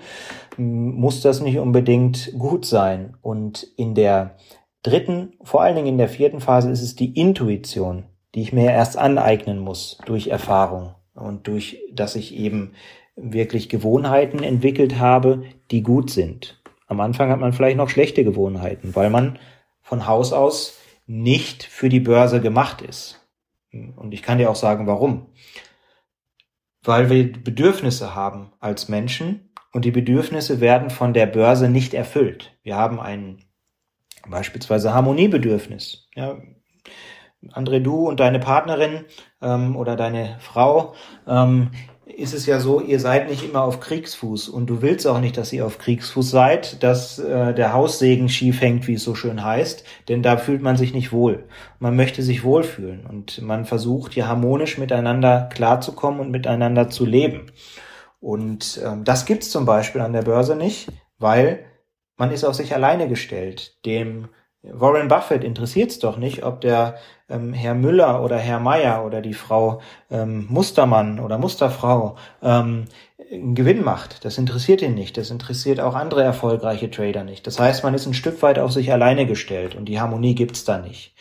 muss 0.57 1.21
das 1.21 1.41
nicht 1.41 1.59
unbedingt 1.59 2.33
gut 2.39 2.65
sein. 2.65 3.17
Und 3.21 3.65
in 3.77 3.95
der 3.95 4.37
dritten, 4.83 5.33
vor 5.43 5.63
allen 5.63 5.77
Dingen 5.77 5.89
in 5.89 5.99
der 5.99 6.09
vierten 6.09 6.41
Phase 6.41 6.71
ist 6.71 6.83
es 6.83 6.95
die 6.95 7.19
Intuition, 7.19 8.05
die 8.35 8.43
ich 8.43 8.53
mir 8.53 8.71
erst 8.71 8.97
aneignen 8.97 9.59
muss 9.59 9.99
durch 10.07 10.29
Erfahrung 10.29 10.95
und 11.15 11.49
durch, 11.49 11.83
dass 11.93 12.15
ich 12.15 12.37
eben 12.37 12.73
wirklich 13.17 13.69
Gewohnheiten 13.69 14.45
entwickelt 14.45 15.01
habe, 15.01 15.43
die 15.73 15.83
gut 15.83 16.11
sind. 16.11 16.63
Am 16.87 17.01
Anfang 17.01 17.31
hat 17.31 17.41
man 17.41 17.53
vielleicht 17.53 17.77
noch 17.77 17.91
schlechte 17.91 18.23
Gewohnheiten, 18.23 18.95
weil 18.95 19.11
man 19.11 19.39
von 19.83 20.07
Haus 20.07 20.33
aus 20.33 20.78
nicht 21.09 21.65
für 21.65 21.89
die 21.89 22.01
Börse 22.01 22.41
gemacht 22.41 22.83
ist. 22.83 23.27
Und 23.73 24.13
ich 24.13 24.23
kann 24.23 24.39
dir 24.39 24.51
auch 24.51 24.57
sagen, 24.57 24.87
warum. 24.87 25.33
Weil 26.83 27.11
wir 27.11 27.33
Bedürfnisse 27.33 28.15
haben 28.15 28.53
als 28.61 28.89
Menschen 28.89 29.53
und 29.73 29.85
die 29.85 29.91
Bedürfnisse 29.91 30.61
werden 30.61 30.91
von 30.91 31.15
der 31.15 31.27
Börse 31.27 31.69
nicht 31.69 31.95
erfüllt. 31.95 32.57
Wir 32.63 32.77
haben 32.77 33.01
ein 33.01 33.43
beispielsweise 34.29 34.93
Harmoniebedürfnis. 34.95 36.09
Ja, 36.15 36.39
André, 37.53 37.81
du 37.81 38.09
und 38.09 38.21
deine 38.21 38.41
Partnerin 38.41 39.05
ähm, 39.41 39.77
oder 39.77 39.97
deine 39.97 40.37
Frau, 40.41 40.95
ähm, 41.27 41.71
ist 42.19 42.35
es 42.35 42.47
ja 42.47 42.59
so, 42.59 42.81
ihr 42.81 42.99
seid 42.99 43.31
nicht 43.31 43.45
immer 43.45 43.63
auf 43.63 43.79
Kriegsfuß 43.79 44.49
und 44.49 44.67
du 44.67 44.83
willst 44.83 45.07
auch 45.07 45.21
nicht, 45.21 45.37
dass 45.37 45.53
ihr 45.53 45.65
auf 45.65 45.79
Kriegsfuß 45.79 46.29
seid, 46.29 46.83
dass 46.83 47.21
äh, 47.21 47.55
der 47.55 47.73
Haussegen 47.73 48.29
schief 48.29 48.61
hängt, 48.61 48.89
wie 48.89 48.95
es 48.95 49.05
so 49.05 49.15
schön 49.15 49.45
heißt, 49.45 49.85
denn 50.09 50.25
da 50.25 50.37
fühlt 50.37 50.61
man 50.61 50.77
sich 50.77 50.93
nicht 50.93 51.13
wohl. 51.13 51.45
Man 51.79 51.95
möchte 51.95 52.25
sich 52.25 52.43
wohlfühlen 52.43 53.07
und 53.07 53.41
man 53.41 53.67
versucht 53.67 54.15
hier 54.15 54.27
harmonisch 54.27 54.79
miteinander 54.79 55.49
klarzukommen 55.53 56.19
und 56.19 56.31
miteinander 56.33 56.91
zu 56.91 57.07
leben. 57.07 57.53
Und 58.19 58.81
ähm, 58.85 59.05
das 59.05 59.25
gibt's 59.25 59.51
zum 59.51 59.65
Beispiel 59.65 60.01
an 60.01 60.13
der 60.13 60.23
Börse 60.23 60.57
nicht, 60.57 60.89
weil 61.19 61.67
man 62.17 62.33
ist 62.33 62.43
auf 62.43 62.57
sich 62.57 62.75
alleine 62.75 63.09
gestellt. 63.09 63.77
Dem 63.87 64.27
Warren 64.63 65.07
Buffett 65.07 65.45
interessiert 65.45 65.93
es 65.93 66.01
doch 66.01 66.17
nicht, 66.17 66.43
ob 66.43 66.61
der 66.63 66.97
ähm, 67.29 67.53
Herr 67.53 67.75
Müller 67.75 68.23
oder 68.23 68.39
Herr 68.39 68.61
Meier 68.61 69.05
oder 69.05 69.21
die 69.21 69.35
Frau 69.35 69.81
ähm, 70.11 70.47
Mustermann 70.49 71.21
oder 71.21 71.39
Musterfrau 71.39 72.17
ähm, 72.43 72.85
Gewinn 73.31 73.83
macht. 73.83 74.25
Das 74.25 74.39
interessiert 74.39 74.81
ihn 74.83 74.95
nicht. 74.95 75.17
Das 75.17 75.31
interessiert 75.31 75.81
auch 75.81 75.95
andere 75.95 76.23
erfolgreiche 76.23 76.91
Trader 76.91 77.25
nicht. 77.25 77.47
Das 77.47 77.59
heißt, 77.59 77.85
man 77.85 77.95
ist 77.95 78.07
ein 78.07 78.15
Stück 78.15 78.41
weit 78.43 78.59
auf 78.59 78.73
sich 78.73 78.93
alleine 78.93 79.27
gestellt 79.27 79.75
und 79.75 79.87
die 79.87 80.01
Harmonie 80.01 80.35
gibt's 80.35 80.65
da 80.65 80.79
nicht. 80.79 81.15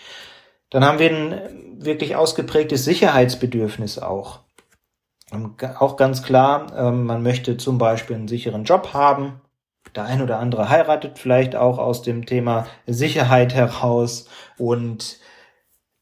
Dann 0.70 0.86
haben 0.86 1.00
wir 1.00 1.10
ein 1.10 1.42
wirklich 1.80 2.16
ausgeprägtes 2.16 2.84
Sicherheitsbedürfnis 2.86 4.00
auch. 4.00 4.40
Ähm, 5.32 5.56
auch 5.80 5.98
ganz 5.98 6.24
klar, 6.24 6.74
ähm, 6.78 7.06
man 7.06 7.24
möchte 7.24 7.58
zum 7.58 7.78
Beispiel 7.78 8.16
einen 8.16 8.28
sicheren 8.28 8.64
Job 8.64 8.94
haben, 8.94 9.42
der 9.96 10.06
ein 10.06 10.22
oder 10.22 10.40
andere 10.40 10.70
heiratet 10.70 11.20
vielleicht 11.20 11.56
auch 11.56 11.78
aus 11.78 12.02
dem 12.02 12.26
Thema 12.26 12.68
Sicherheit 12.86 13.54
heraus. 13.54 14.28
Und 14.58 15.20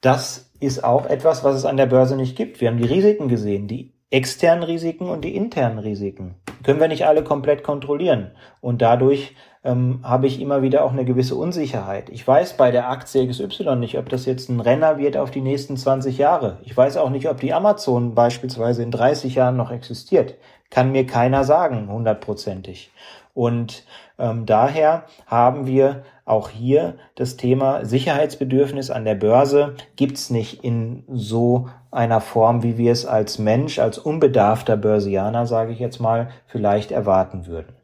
das 0.06 0.52
ist 0.60 0.84
auch 0.84 1.08
etwas, 1.08 1.44
was 1.44 1.56
es 1.56 1.66
an 1.66 1.78
der 1.78 1.88
Börse 1.88 2.16
nicht 2.16 2.38
gibt. 2.38 2.62
Wir 2.62 2.70
haben 2.70 2.78
die 2.78 2.88
Risiken 2.88 3.28
gesehen, 3.28 3.68
die 3.68 3.94
externen 4.12 4.64
Risiken 4.64 5.10
und 5.10 5.26
die 5.26 5.36
internen 5.36 5.80
Risiken. 5.80 6.36
Können 6.64 6.80
wir 6.80 6.88
nicht 6.88 7.06
alle 7.06 7.24
komplett 7.24 7.64
kontrollieren. 7.64 8.32
Und 8.62 8.82
dadurch 8.82 9.36
ähm, 9.64 10.02
habe 10.04 10.28
ich 10.28 10.40
immer 10.40 10.62
wieder 10.62 10.86
auch 10.86 10.92
eine 10.92 11.06
gewisse 11.06 11.36
Unsicherheit. 11.36 12.10
Ich 12.10 12.26
weiß 12.26 12.56
bei 12.56 12.70
der 12.70 12.90
Aktie 12.90 13.28
XY 13.28 13.78
nicht, 13.78 13.98
ob 13.98 14.10
das 14.10 14.26
jetzt 14.26 14.48
ein 14.50 14.60
Renner 14.60 15.00
wird 15.00 15.18
auf 15.18 15.32
die 15.32 15.42
nächsten 15.42 15.76
20 15.76 16.20
Jahre. 16.20 16.60
Ich 16.64 16.78
weiß 16.78 16.98
auch 16.98 17.10
nicht, 17.10 17.28
ob 17.28 17.40
die 17.40 17.54
Amazon 17.54 18.14
beispielsweise 18.14 18.84
in 18.84 18.92
30 18.92 19.36
Jahren 19.36 19.58
noch 19.58 19.72
existiert. 19.72 20.36
Kann 20.70 20.92
mir 20.92 21.08
keiner 21.08 21.44
sagen, 21.44 21.90
hundertprozentig. 21.92 22.92
Und 23.34 23.84
ähm, 24.20 24.46
daher 24.46 25.06
haben 25.26 25.66
wir 25.66 26.04
auch 26.26 26.50
hier 26.50 26.96
das 27.14 27.38
Thema 27.38 27.86
Sicherheitsbedürfnis 27.86 28.90
an 28.90 29.06
der 29.06 29.16
Börse 29.16 29.76
gibt's 29.96 30.32
nicht 30.32 30.64
in 30.64 31.04
so 31.08 31.70
einer 31.92 32.20
Form, 32.20 32.64
wie 32.64 32.78
wir 32.78 32.92
es 32.92 33.06
als 33.06 33.38
Mensch, 33.38 33.78
als 33.80 34.00
unbedarfter 34.00 34.76
Börsianer, 34.76 35.46
sage 35.46 35.72
ich 35.72 35.80
jetzt 35.80 36.00
mal, 36.00 36.30
vielleicht 36.48 36.92
erwarten 36.92 37.46
würden. 37.46 37.76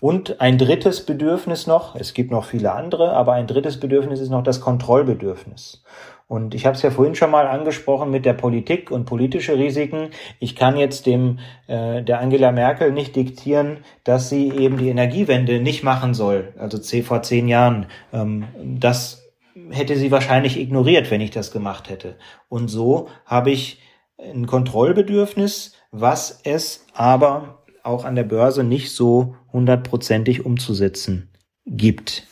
Und 0.00 0.40
ein 0.40 0.58
drittes 0.58 1.06
Bedürfnis 1.06 1.66
noch, 1.66 1.94
es 1.94 2.14
gibt 2.14 2.32
noch 2.32 2.44
viele 2.44 2.72
andere, 2.72 3.12
aber 3.12 3.34
ein 3.34 3.46
drittes 3.46 3.78
Bedürfnis 3.78 4.20
ist 4.20 4.30
noch 4.30 4.42
das 4.42 4.60
Kontrollbedürfnis. 4.60 5.84
Und 6.32 6.54
ich 6.54 6.64
habe 6.64 6.74
es 6.74 6.80
ja 6.80 6.90
vorhin 6.90 7.14
schon 7.14 7.30
mal 7.30 7.46
angesprochen 7.46 8.10
mit 8.10 8.24
der 8.24 8.32
Politik 8.32 8.90
und 8.90 9.04
politische 9.04 9.58
Risiken. 9.58 10.08
Ich 10.38 10.56
kann 10.56 10.78
jetzt 10.78 11.04
dem 11.04 11.40
äh, 11.66 12.02
der 12.02 12.20
Angela 12.20 12.52
Merkel 12.52 12.90
nicht 12.90 13.14
diktieren, 13.16 13.84
dass 14.02 14.30
sie 14.30 14.50
eben 14.50 14.78
die 14.78 14.88
Energiewende 14.88 15.60
nicht 15.60 15.82
machen 15.82 16.14
soll. 16.14 16.54
Also 16.56 16.78
vor 17.02 17.20
zehn 17.20 17.48
Jahren. 17.48 17.84
Ähm, 18.14 18.46
das 18.64 19.30
hätte 19.68 19.94
sie 19.96 20.10
wahrscheinlich 20.10 20.58
ignoriert, 20.58 21.10
wenn 21.10 21.20
ich 21.20 21.32
das 21.32 21.52
gemacht 21.52 21.90
hätte. 21.90 22.16
Und 22.48 22.68
so 22.68 23.10
habe 23.26 23.50
ich 23.50 23.82
ein 24.16 24.46
Kontrollbedürfnis, 24.46 25.74
was 25.90 26.40
es 26.44 26.86
aber 26.94 27.62
auch 27.82 28.06
an 28.06 28.14
der 28.14 28.24
Börse 28.24 28.64
nicht 28.64 28.94
so 28.94 29.36
hundertprozentig 29.52 30.46
umzusetzen 30.46 31.30
gibt. 31.66 32.26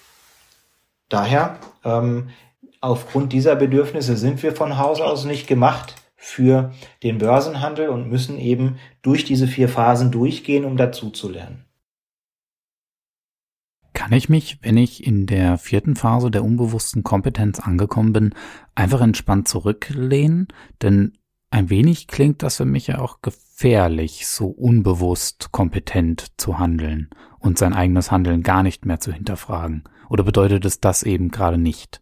Daher 1.10 1.58
ähm, 1.84 2.30
aufgrund 2.80 3.32
dieser 3.32 3.56
Bedürfnisse 3.56 4.16
sind 4.16 4.42
wir 4.42 4.52
von 4.52 4.78
Haus 4.78 5.00
aus 5.00 5.24
nicht 5.24 5.46
gemacht 5.46 5.96
für 6.16 6.72
den 7.02 7.18
Börsenhandel 7.18 7.88
und 7.88 8.08
müssen 8.08 8.38
eben 8.38 8.78
durch 9.02 9.24
diese 9.24 9.46
vier 9.46 9.68
Phasen 9.68 10.10
durchgehen, 10.10 10.64
um 10.64 10.76
dazu 10.76 11.10
zu 11.10 11.28
lernen. 11.30 11.64
Kann 13.92 14.12
ich 14.12 14.28
mich, 14.28 14.58
wenn 14.62 14.76
ich 14.76 15.06
in 15.06 15.26
der 15.26 15.58
vierten 15.58 15.96
Phase 15.96 16.30
der 16.30 16.44
unbewussten 16.44 17.02
Kompetenz 17.02 17.58
angekommen 17.58 18.12
bin, 18.12 18.34
einfach 18.74 19.00
entspannt 19.00 19.48
zurücklehnen? 19.48 20.48
Denn 20.80 21.18
ein 21.50 21.68
wenig 21.70 22.06
klingt 22.06 22.42
das 22.42 22.58
für 22.58 22.64
mich 22.64 22.86
ja 22.86 23.00
auch 23.00 23.22
gefährlich, 23.22 24.26
so 24.26 24.46
unbewusst 24.46 25.52
kompetent 25.52 26.26
zu 26.36 26.58
handeln 26.58 27.10
und 27.40 27.58
sein 27.58 27.72
eigenes 27.72 28.10
Handeln 28.10 28.42
gar 28.42 28.62
nicht 28.62 28.86
mehr 28.86 29.00
zu 29.00 29.12
hinterfragen. 29.12 29.84
Oder 30.08 30.24
bedeutet 30.24 30.64
es 30.64 30.80
das 30.80 31.02
eben 31.02 31.30
gerade 31.30 31.58
nicht? 31.58 31.99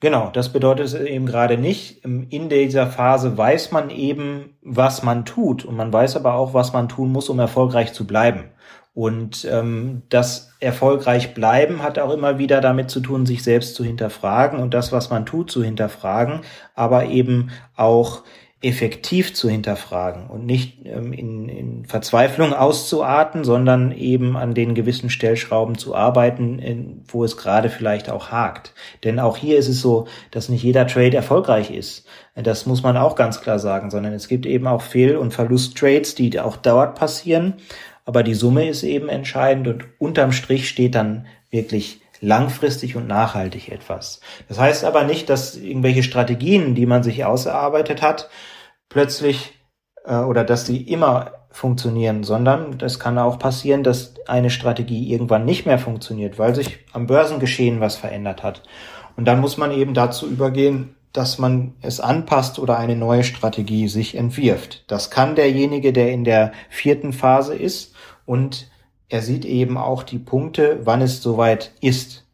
Genau, 0.00 0.28
das 0.30 0.52
bedeutet 0.52 0.86
es 0.86 0.94
eben 0.94 1.24
gerade 1.24 1.56
nicht. 1.56 2.04
In 2.04 2.48
dieser 2.50 2.86
Phase 2.86 3.38
weiß 3.38 3.72
man 3.72 3.88
eben, 3.88 4.58
was 4.60 5.02
man 5.02 5.24
tut 5.24 5.64
und 5.64 5.74
man 5.74 5.90
weiß 5.90 6.16
aber 6.16 6.34
auch, 6.34 6.52
was 6.52 6.74
man 6.74 6.88
tun 6.88 7.10
muss, 7.12 7.30
um 7.30 7.38
erfolgreich 7.38 7.94
zu 7.94 8.06
bleiben. 8.06 8.50
Und 8.92 9.46
ähm, 9.50 10.02
das 10.08 10.54
erfolgreich 10.60 11.34
bleiben 11.34 11.82
hat 11.82 11.98
auch 11.98 12.12
immer 12.12 12.38
wieder 12.38 12.60
damit 12.60 12.90
zu 12.90 13.00
tun, 13.00 13.26
sich 13.26 13.42
selbst 13.42 13.74
zu 13.74 13.84
hinterfragen 13.84 14.58
und 14.58 14.72
das, 14.72 14.90
was 14.92 15.10
man 15.10 15.26
tut, 15.26 15.50
zu 15.50 15.62
hinterfragen, 15.62 16.40
aber 16.74 17.06
eben 17.06 17.50
auch 17.74 18.22
effektiv 18.66 19.32
zu 19.32 19.48
hinterfragen 19.48 20.26
und 20.26 20.44
nicht 20.44 20.84
ähm, 20.86 21.12
in, 21.12 21.48
in 21.48 21.84
Verzweiflung 21.84 22.52
auszuarten, 22.52 23.44
sondern 23.44 23.92
eben 23.92 24.36
an 24.36 24.54
den 24.54 24.74
gewissen 24.74 25.08
Stellschrauben 25.08 25.78
zu 25.78 25.94
arbeiten, 25.94 26.58
in, 26.58 27.04
wo 27.06 27.22
es 27.22 27.36
gerade 27.36 27.70
vielleicht 27.70 28.10
auch 28.10 28.32
hakt. 28.32 28.74
Denn 29.04 29.20
auch 29.20 29.36
hier 29.36 29.56
ist 29.56 29.68
es 29.68 29.80
so, 29.80 30.08
dass 30.32 30.48
nicht 30.48 30.64
jeder 30.64 30.88
Trade 30.88 31.16
erfolgreich 31.16 31.70
ist. 31.70 32.06
Das 32.34 32.66
muss 32.66 32.82
man 32.82 32.96
auch 32.96 33.14
ganz 33.14 33.40
klar 33.40 33.60
sagen, 33.60 33.90
sondern 33.90 34.12
es 34.12 34.26
gibt 34.26 34.46
eben 34.46 34.66
auch 34.66 34.82
Fehl- 34.82 35.16
und 35.16 35.32
Verlusttrades, 35.32 36.16
die 36.16 36.40
auch 36.40 36.56
dort 36.56 36.96
passieren. 36.96 37.54
Aber 38.04 38.24
die 38.24 38.34
Summe 38.34 38.68
ist 38.68 38.82
eben 38.82 39.08
entscheidend 39.08 39.68
und 39.68 39.84
unterm 39.98 40.32
Strich 40.32 40.68
steht 40.68 40.96
dann 40.96 41.26
wirklich 41.50 42.00
langfristig 42.20 42.96
und 42.96 43.06
nachhaltig 43.06 43.70
etwas. 43.70 44.20
Das 44.48 44.58
heißt 44.58 44.84
aber 44.84 45.04
nicht, 45.04 45.28
dass 45.30 45.56
irgendwelche 45.56 46.02
Strategien, 46.02 46.74
die 46.74 46.86
man 46.86 47.02
sich 47.02 47.24
ausgearbeitet 47.24 48.02
hat, 48.02 48.28
plötzlich 48.96 49.52
äh, 50.06 50.16
oder 50.16 50.42
dass 50.42 50.64
sie 50.64 50.80
immer 50.80 51.32
funktionieren, 51.50 52.24
sondern 52.24 52.78
es 52.80 52.98
kann 52.98 53.18
auch 53.18 53.38
passieren, 53.38 53.82
dass 53.82 54.14
eine 54.26 54.48
Strategie 54.48 55.12
irgendwann 55.12 55.44
nicht 55.44 55.66
mehr 55.66 55.78
funktioniert, 55.78 56.38
weil 56.38 56.54
sich 56.54 56.78
am 56.94 57.06
Börsengeschehen 57.06 57.78
was 57.78 57.96
verändert 57.96 58.42
hat. 58.42 58.62
Und 59.14 59.26
dann 59.26 59.42
muss 59.42 59.58
man 59.58 59.70
eben 59.70 59.92
dazu 59.92 60.26
übergehen, 60.26 60.94
dass 61.12 61.36
man 61.36 61.74
es 61.82 62.00
anpasst 62.00 62.58
oder 62.58 62.78
eine 62.78 62.96
neue 62.96 63.22
Strategie 63.22 63.88
sich 63.88 64.14
entwirft. 64.14 64.90
Das 64.90 65.10
kann 65.10 65.34
derjenige, 65.34 65.92
der 65.92 66.10
in 66.10 66.24
der 66.24 66.52
vierten 66.70 67.12
Phase 67.12 67.54
ist 67.54 67.94
und 68.24 68.70
er 69.10 69.20
sieht 69.20 69.44
eben 69.44 69.76
auch 69.76 70.04
die 70.04 70.18
Punkte, 70.18 70.80
wann 70.84 71.02
es 71.02 71.22
soweit 71.22 71.72
ist. 71.82 72.25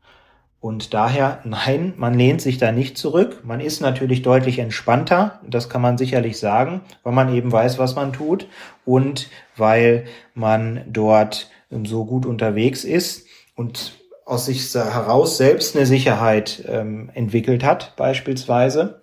Und 0.62 0.94
daher, 0.94 1.40
nein, 1.42 1.92
man 1.96 2.14
lehnt 2.14 2.40
sich 2.40 2.56
da 2.56 2.70
nicht 2.70 2.96
zurück. 2.96 3.40
Man 3.42 3.58
ist 3.58 3.80
natürlich 3.80 4.22
deutlich 4.22 4.60
entspannter, 4.60 5.40
das 5.44 5.68
kann 5.68 5.82
man 5.82 5.98
sicherlich 5.98 6.38
sagen, 6.38 6.82
weil 7.02 7.12
man 7.12 7.34
eben 7.34 7.50
weiß, 7.50 7.80
was 7.80 7.96
man 7.96 8.12
tut 8.12 8.46
und 8.84 9.28
weil 9.56 10.04
man 10.34 10.84
dort 10.86 11.50
so 11.82 12.04
gut 12.04 12.26
unterwegs 12.26 12.84
ist 12.84 13.26
und 13.56 13.94
aus 14.24 14.46
sich 14.46 14.72
heraus 14.72 15.36
selbst 15.36 15.74
eine 15.74 15.84
Sicherheit 15.84 16.62
ähm, 16.68 17.10
entwickelt 17.12 17.64
hat, 17.64 17.96
beispielsweise. 17.96 19.02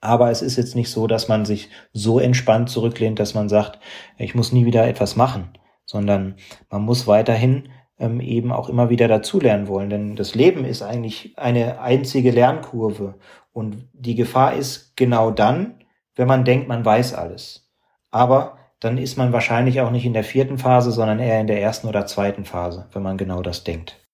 Aber 0.00 0.30
es 0.30 0.40
ist 0.40 0.56
jetzt 0.56 0.74
nicht 0.74 0.90
so, 0.90 1.06
dass 1.06 1.28
man 1.28 1.44
sich 1.44 1.68
so 1.92 2.18
entspannt 2.18 2.70
zurücklehnt, 2.70 3.18
dass 3.18 3.34
man 3.34 3.50
sagt, 3.50 3.78
ich 4.16 4.34
muss 4.34 4.52
nie 4.52 4.64
wieder 4.64 4.88
etwas 4.88 5.16
machen, 5.16 5.50
sondern 5.84 6.36
man 6.70 6.80
muss 6.80 7.06
weiterhin 7.06 7.68
ähm, 7.98 8.20
eben 8.20 8.52
auch 8.52 8.68
immer 8.68 8.90
wieder 8.90 9.08
dazulernen 9.08 9.68
wollen. 9.68 9.90
Denn 9.90 10.16
das 10.16 10.34
Leben 10.34 10.64
ist 10.64 10.82
eigentlich 10.82 11.36
eine 11.36 11.80
einzige 11.80 12.30
Lernkurve. 12.30 13.14
Und 13.52 13.88
die 13.92 14.14
Gefahr 14.14 14.54
ist 14.54 14.96
genau 14.96 15.30
dann, 15.30 15.84
wenn 16.14 16.28
man 16.28 16.44
denkt, 16.44 16.68
man 16.68 16.84
weiß 16.84 17.14
alles. 17.14 17.70
Aber 18.10 18.58
dann 18.80 18.98
ist 18.98 19.16
man 19.16 19.32
wahrscheinlich 19.32 19.80
auch 19.80 19.90
nicht 19.90 20.06
in 20.06 20.12
der 20.12 20.24
vierten 20.24 20.58
Phase, 20.58 20.92
sondern 20.92 21.18
eher 21.18 21.40
in 21.40 21.46
der 21.46 21.60
ersten 21.60 21.88
oder 21.88 22.06
zweiten 22.06 22.44
Phase, 22.44 22.88
wenn 22.92 23.02
man 23.02 23.18
genau 23.18 23.42
das 23.42 23.64
denkt. 23.64 24.04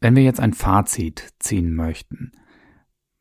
Wenn 0.00 0.16
wir 0.16 0.24
jetzt 0.24 0.40
ein 0.40 0.52
Fazit 0.52 1.30
ziehen 1.38 1.74
möchten, 1.74 2.32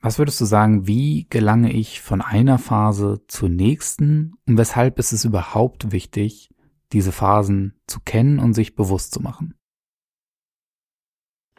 was 0.01 0.19
würdest 0.19 0.39
du 0.41 0.45
sagen, 0.45 0.87
wie 0.87 1.27
gelange 1.29 1.71
ich 1.71 2.01
von 2.01 2.21
einer 2.21 2.59
Phase 2.59 3.21
zur 3.27 3.49
nächsten 3.49 4.33
und 4.45 4.57
weshalb 4.57 4.99
ist 4.99 5.13
es 5.13 5.25
überhaupt 5.25 5.91
wichtig, 5.91 6.49
diese 6.93 7.11
Phasen 7.11 7.79
zu 7.87 7.99
kennen 7.99 8.39
und 8.39 8.53
sich 8.53 8.75
bewusst 8.75 9.13
zu 9.13 9.21
machen? 9.21 9.55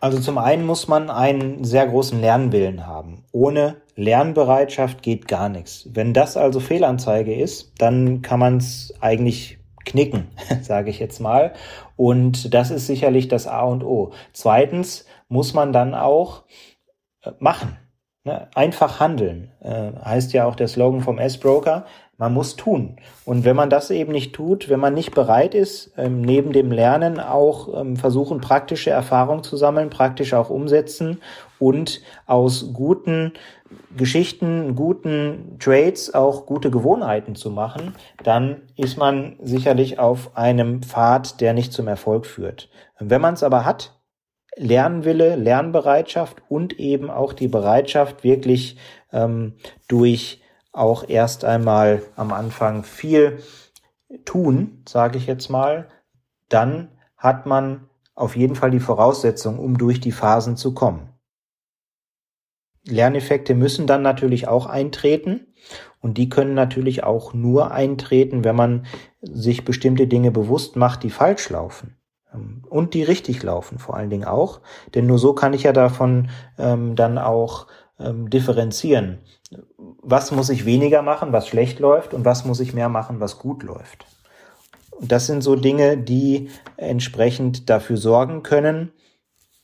Also 0.01 0.21
zum 0.21 0.37
einen 0.37 0.67
muss 0.67 0.89
man 0.89 1.09
einen 1.09 1.65
sehr 1.65 1.87
großen 1.87 2.21
Lernwillen 2.21 2.87
haben. 2.87 3.25
Ohne 3.33 3.83
Lernbereitschaft 3.95 5.03
geht 5.03 5.27
gar 5.27 5.49
nichts. 5.49 5.89
Wenn 5.93 6.13
das 6.13 6.37
also 6.37 6.61
Fehlanzeige 6.61 7.35
ist, 7.35 7.73
dann 7.79 8.21
kann 8.21 8.39
man 8.39 8.59
es 8.59 8.93
eigentlich 9.01 9.59
knicken, 9.87 10.29
sage 10.61 10.91
ich 10.91 10.99
jetzt 10.99 11.21
mal. 11.21 11.55
Und 11.97 12.53
das 12.53 12.71
ist 12.71 12.87
sicherlich 12.87 13.29
das 13.29 13.47
A 13.47 13.63
und 13.63 13.83
O. 13.85 14.13
Zweitens 14.35 15.07
muss 15.29 15.55
man 15.55 15.73
dann 15.73 15.95
auch 15.95 16.45
äh, 17.23 17.33
machen. 17.39 17.79
Ne? 18.25 18.51
Einfach 18.55 19.01
handeln. 19.01 19.53
Äh, 19.61 19.93
heißt 20.05 20.35
ja 20.35 20.45
auch 20.45 20.57
der 20.57 20.69
Slogan 20.69 21.01
vom 21.01 21.19
S-Broker. 21.19 21.87
Man 22.19 22.33
muss 22.33 22.57
tun. 22.57 22.97
Und 23.27 23.45
wenn 23.45 23.57
man 23.57 23.69
das 23.69 23.91
eben 23.91 24.13
nicht 24.13 24.35
tut, 24.35 24.71
wenn 24.71 24.81
man 24.81 24.95
nicht 24.95 25.15
bereit 25.15 25.55
ist, 25.55 25.93
ähm, 25.99 26.23
neben 26.23 26.53
dem 26.53 26.73
Lernen 26.73 27.21
auch 27.21 27.79
ähm, 27.79 27.97
versuchen, 27.97 28.41
praktische 28.41 28.91
Erfahrung 28.91 29.43
zu 29.43 29.57
sammeln, 29.59 29.91
praktisch 29.91 30.33
auch 30.33 30.49
umsetzen 30.49 31.21
und 31.59 32.01
aus 32.27 32.73
guten 32.73 33.33
Geschichten, 33.97 34.75
guten 34.77 35.57
Trades 35.59 36.15
auch 36.15 36.47
gute 36.47 36.71
Gewohnheiten 36.71 37.35
zu 37.35 37.51
machen, 37.51 37.95
dann 38.23 38.63
ist 38.77 38.97
man 38.97 39.37
sicherlich 39.43 39.99
auf 39.99 40.37
einem 40.37 40.83
Pfad, 40.83 41.41
der 41.41 41.53
nicht 41.53 41.73
zum 41.73 41.87
Erfolg 41.87 42.25
führt. 42.25 42.71
Wenn 42.99 43.21
man 43.21 43.35
es 43.35 43.43
aber 43.43 43.65
hat, 43.65 43.93
Lernwille, 44.57 45.37
Lernbereitschaft 45.37 46.43
und 46.49 46.79
eben 46.81 47.11
auch 47.11 47.35
die 47.35 47.49
Bereitschaft, 47.49 48.25
wirklich 48.25 48.79
ähm, 49.13 49.55
durch 49.87 50.41
auch 50.77 51.09
erst 51.09 51.45
einmal 51.45 52.03
am 52.17 52.33
Anfang 52.33 52.85
viel 52.85 53.43
tun, 54.25 54.83
sage 54.89 55.19
ich 55.19 55.27
jetzt 55.27 55.49
mal, 55.49 55.89
dann 56.49 56.89
hat 57.17 57.47
man 57.47 57.89
auf 58.15 58.37
jeden 58.37 58.55
Fall 58.55 58.71
die 58.71 58.81
Voraussetzung, 58.81 59.59
um 59.59 59.79
durch 59.79 60.01
die 60.01 60.13
Phasen 60.13 60.57
zu 60.57 60.75
kommen. 60.75 61.09
Lerneffekte 62.87 63.55
müssen 63.55 63.87
dann 63.87 64.03
natürlich 64.03 64.49
auch 64.49 64.67
eintreten 64.67 65.47
und 66.01 66.19
die 66.19 66.29
können 66.29 66.55
natürlich 66.55 67.03
auch 67.03 67.35
nur 67.35 67.73
eintreten, 67.73 68.45
wenn 68.45 68.55
man 68.55 68.87
sich 69.21 69.65
bestimmte 69.65 70.07
Dinge 70.07 70.31
bewusst 70.31 70.77
macht, 70.77 71.03
die 71.03 71.11
falsch 71.11 71.51
laufen 71.51 71.97
ähm, 72.33 72.63
und 72.69 72.95
die 72.95 73.03
richtig 73.03 73.43
laufen 73.43 73.79
vor 73.79 73.97
allen 73.97 74.11
Dingen 74.11 74.25
auch, 74.25 74.61
denn 74.95 75.07
nur 75.07 75.19
so 75.19 75.33
kann 75.33 75.53
ich 75.53 75.65
ja 75.65 75.73
davon 75.73 76.31
ähm, 76.59 76.95
dann 76.95 77.19
auch 77.19 77.67
ähm, 77.99 78.31
differenzieren. 78.31 79.19
Was 80.03 80.31
muss 80.31 80.51
ich 80.51 80.65
weniger 80.65 81.03
machen, 81.03 81.33
was 81.33 81.49
schlecht 81.49 81.79
läuft 81.79 82.15
und 82.15 82.25
was 82.25 82.45
muss 82.45 82.61
ich 82.61 82.75
mehr 82.75 82.89
machen, 82.89 83.21
was 83.21 83.39
gut 83.39 83.63
läuft. 83.63 84.07
Und 84.91 85.13
das 85.13 85.27
sind 85.27 85.43
so 85.43 85.57
Dinge, 85.57 85.99
die 85.99 86.51
entsprechend 86.77 87.69
dafür 87.69 87.97
sorgen 87.97 88.43
können, 88.43 88.93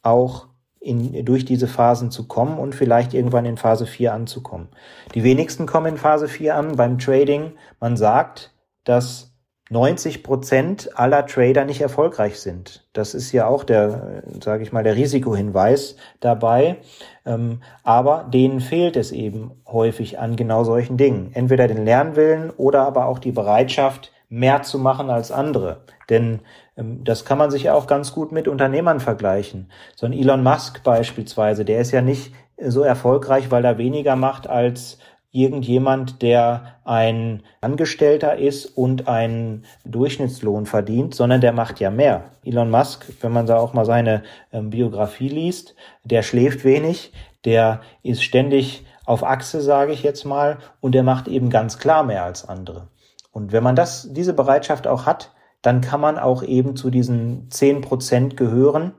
auch 0.02 0.48
in, 0.80 1.24
durch 1.24 1.44
diese 1.44 1.68
Phasen 1.68 2.10
zu 2.10 2.26
kommen 2.26 2.58
und 2.58 2.74
vielleicht 2.74 3.14
irgendwann 3.14 3.46
in 3.46 3.56
Phase 3.56 3.86
4 3.86 4.12
anzukommen. 4.12 4.68
Die 5.14 5.22
wenigsten 5.22 5.66
kommen 5.66 5.86
in 5.86 5.96
Phase 5.96 6.28
4 6.28 6.56
an 6.56 6.76
beim 6.76 6.98
Trading. 6.98 7.52
Man 7.80 7.96
sagt, 7.96 8.52
dass 8.84 9.31
90 9.72 10.22
Prozent 10.22 10.90
aller 10.98 11.24
Trader 11.26 11.64
nicht 11.64 11.80
erfolgreich 11.80 12.38
sind. 12.38 12.84
Das 12.92 13.14
ist 13.14 13.32
ja 13.32 13.46
auch 13.46 13.64
der, 13.64 14.22
sage 14.42 14.62
ich 14.62 14.70
mal, 14.70 14.84
der 14.84 14.96
Risikohinweis 14.96 15.96
dabei. 16.20 16.76
Ähm, 17.24 17.62
aber 17.82 18.28
denen 18.30 18.60
fehlt 18.60 18.96
es 18.96 19.12
eben 19.12 19.52
häufig 19.66 20.18
an 20.18 20.36
genau 20.36 20.64
solchen 20.64 20.98
Dingen. 20.98 21.30
Entweder 21.32 21.68
den 21.68 21.86
Lernwillen 21.86 22.50
oder 22.50 22.86
aber 22.86 23.06
auch 23.06 23.18
die 23.18 23.32
Bereitschaft, 23.32 24.12
mehr 24.28 24.62
zu 24.62 24.78
machen 24.78 25.10
als 25.10 25.30
andere. 25.30 25.82
Denn 26.08 26.40
ähm, 26.76 27.04
das 27.04 27.24
kann 27.24 27.38
man 27.38 27.50
sich 27.50 27.64
ja 27.64 27.74
auch 27.74 27.86
ganz 27.86 28.12
gut 28.12 28.30
mit 28.32 28.48
Unternehmern 28.48 29.00
vergleichen. 29.00 29.70
So 29.94 30.06
ein 30.06 30.12
Elon 30.12 30.42
Musk 30.42 30.82
beispielsweise, 30.82 31.64
der 31.64 31.80
ist 31.80 31.92
ja 31.92 32.02
nicht 32.02 32.32
so 32.58 32.82
erfolgreich, 32.82 33.50
weil 33.50 33.64
er 33.64 33.78
weniger 33.78 34.16
macht 34.16 34.48
als 34.48 34.98
irgendjemand, 35.32 36.20
der 36.20 36.76
ein 36.84 37.42
Angestellter 37.62 38.36
ist 38.36 38.66
und 38.66 39.08
einen 39.08 39.64
Durchschnittslohn 39.84 40.66
verdient, 40.66 41.14
sondern 41.14 41.40
der 41.40 41.52
macht 41.52 41.80
ja 41.80 41.90
mehr. 41.90 42.24
Elon 42.44 42.70
Musk, 42.70 43.06
wenn 43.22 43.32
man 43.32 43.46
da 43.46 43.56
auch 43.56 43.72
mal 43.72 43.86
seine 43.86 44.22
ähm, 44.52 44.70
Biografie 44.70 45.28
liest, 45.28 45.74
der 46.04 46.22
schläft 46.22 46.64
wenig, 46.64 47.12
der 47.46 47.80
ist 48.02 48.22
ständig 48.22 48.84
auf 49.06 49.24
Achse, 49.24 49.62
sage 49.62 49.92
ich 49.92 50.02
jetzt 50.02 50.24
mal, 50.24 50.58
und 50.80 50.94
der 50.94 51.02
macht 51.02 51.28
eben 51.28 51.50
ganz 51.50 51.78
klar 51.78 52.04
mehr 52.04 52.24
als 52.24 52.48
andere. 52.48 52.88
Und 53.32 53.52
wenn 53.52 53.64
man 53.64 53.74
das, 53.74 54.12
diese 54.12 54.34
Bereitschaft 54.34 54.86
auch 54.86 55.06
hat, 55.06 55.32
dann 55.62 55.80
kann 55.80 56.00
man 56.00 56.18
auch 56.18 56.42
eben 56.42 56.76
zu 56.76 56.90
diesen 56.90 57.50
zehn 57.50 57.80
Prozent 57.80 58.36
gehören, 58.36 58.92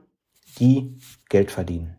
die 0.58 0.98
Geld 1.28 1.50
verdienen. 1.50 1.96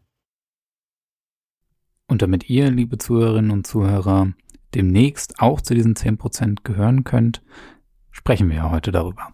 Und 2.08 2.22
damit 2.22 2.50
ihr, 2.50 2.70
liebe 2.70 2.98
Zuhörerinnen 2.98 3.52
und 3.52 3.66
Zuhörer, 3.66 4.34
demnächst 4.74 5.40
auch 5.40 5.62
zu 5.62 5.74
diesen 5.74 5.96
10% 5.96 6.64
gehören 6.64 7.04
könnt, 7.04 7.42
sprechen 8.12 8.50
wir 8.50 8.70
heute 8.70 8.92
darüber. 8.92 9.34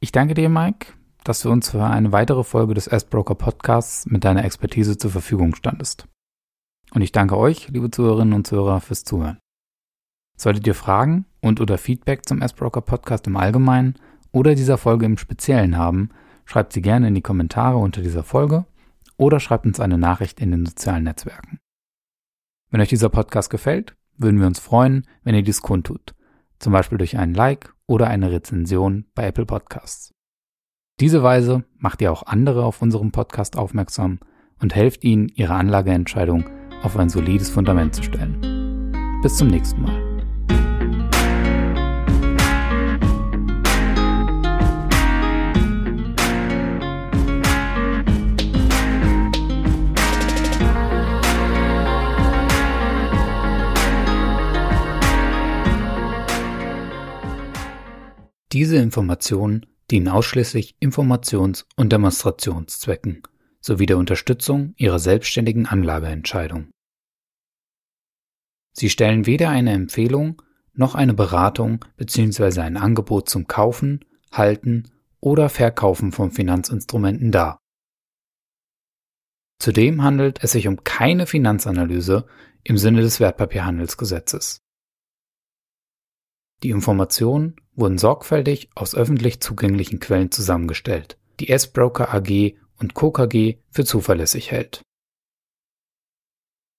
Ich 0.00 0.12
danke 0.12 0.34
dir, 0.34 0.48
Mike, 0.48 0.94
dass 1.24 1.42
du 1.42 1.50
uns 1.50 1.70
für 1.70 1.84
eine 1.84 2.12
weitere 2.12 2.44
Folge 2.44 2.74
des 2.74 2.86
S-Broker 2.86 3.34
Podcasts 3.34 4.06
mit 4.06 4.24
deiner 4.24 4.44
Expertise 4.44 4.96
zur 4.96 5.10
Verfügung 5.10 5.54
standest. 5.54 6.06
Und 6.92 7.02
ich 7.02 7.12
danke 7.12 7.36
euch, 7.36 7.68
liebe 7.68 7.90
Zuhörerinnen 7.90 8.34
und 8.34 8.46
Zuhörer, 8.46 8.80
fürs 8.80 9.04
Zuhören. 9.04 9.38
Solltet 10.36 10.66
ihr 10.66 10.74
Fragen 10.74 11.26
und 11.40 11.60
oder 11.60 11.76
Feedback 11.76 12.26
zum 12.26 12.40
S-Broker 12.40 12.80
Podcast 12.80 13.26
im 13.26 13.36
Allgemeinen 13.36 13.96
oder 14.32 14.54
dieser 14.54 14.78
Folge 14.78 15.04
im 15.06 15.18
Speziellen 15.18 15.76
haben, 15.76 16.10
schreibt 16.46 16.72
sie 16.72 16.80
gerne 16.80 17.08
in 17.08 17.14
die 17.14 17.20
Kommentare 17.20 17.76
unter 17.76 18.00
dieser 18.00 18.22
Folge 18.22 18.64
oder 19.20 19.38
schreibt 19.38 19.66
uns 19.66 19.78
eine 19.78 19.98
Nachricht 19.98 20.40
in 20.40 20.50
den 20.50 20.64
sozialen 20.64 21.04
Netzwerken. 21.04 21.60
Wenn 22.70 22.80
euch 22.80 22.88
dieser 22.88 23.10
Podcast 23.10 23.50
gefällt, 23.50 23.94
würden 24.16 24.40
wir 24.40 24.46
uns 24.46 24.58
freuen, 24.58 25.06
wenn 25.22 25.34
ihr 25.34 25.42
dies 25.42 25.60
kundtut, 25.60 26.14
zum 26.58 26.72
Beispiel 26.72 26.98
durch 26.98 27.18
einen 27.18 27.34
Like 27.34 27.74
oder 27.86 28.06
eine 28.06 28.32
Rezension 28.32 29.06
bei 29.14 29.26
Apple 29.26 29.44
Podcasts. 29.44 30.14
Diese 31.00 31.22
Weise 31.22 31.64
macht 31.76 32.00
ihr 32.00 32.12
auch 32.12 32.22
andere 32.22 32.64
auf 32.64 32.80
unserem 32.80 33.12
Podcast 33.12 33.56
aufmerksam 33.56 34.20
und 34.58 34.74
helft 34.74 35.04
ihnen, 35.04 35.28
ihre 35.28 35.54
Anlageentscheidung 35.54 36.44
auf 36.82 36.96
ein 36.96 37.10
solides 37.10 37.50
Fundament 37.50 37.94
zu 37.94 38.02
stellen. 38.02 39.20
Bis 39.22 39.36
zum 39.36 39.48
nächsten 39.48 39.82
Mal. 39.82 40.09
Diese 58.60 58.76
Informationen 58.76 59.64
dienen 59.90 60.08
ausschließlich 60.08 60.76
Informations- 60.82 61.64
und 61.76 61.94
Demonstrationszwecken 61.94 63.22
sowie 63.62 63.86
der 63.86 63.96
Unterstützung 63.96 64.74
Ihrer 64.76 64.98
selbstständigen 64.98 65.64
Anlageentscheidung. 65.64 66.70
Sie 68.76 68.90
stellen 68.90 69.24
weder 69.24 69.48
eine 69.48 69.72
Empfehlung 69.72 70.42
noch 70.74 70.94
eine 70.94 71.14
Beratung 71.14 71.86
bzw. 71.96 72.60
ein 72.60 72.76
Angebot 72.76 73.30
zum 73.30 73.46
Kaufen, 73.46 74.04
Halten 74.30 74.90
oder 75.20 75.48
Verkaufen 75.48 76.12
von 76.12 76.30
Finanzinstrumenten 76.30 77.32
dar. 77.32 77.60
Zudem 79.58 80.02
handelt 80.02 80.44
es 80.44 80.52
sich 80.52 80.68
um 80.68 80.84
keine 80.84 81.26
Finanzanalyse 81.26 82.26
im 82.62 82.76
Sinne 82.76 83.00
des 83.00 83.20
Wertpapierhandelsgesetzes. 83.20 84.60
Die 86.62 86.70
Informationen 86.70 87.56
wurden 87.74 87.98
sorgfältig 87.98 88.70
aus 88.74 88.94
öffentlich 88.94 89.40
zugänglichen 89.40 90.00
Quellen 90.00 90.30
zusammengestellt, 90.30 91.18
die 91.40 91.48
S-Broker 91.48 92.12
AG 92.12 92.56
und 92.78 92.94
Co. 92.94 93.10
KG 93.10 93.58
für 93.70 93.84
zuverlässig 93.84 94.50
hält. 94.50 94.82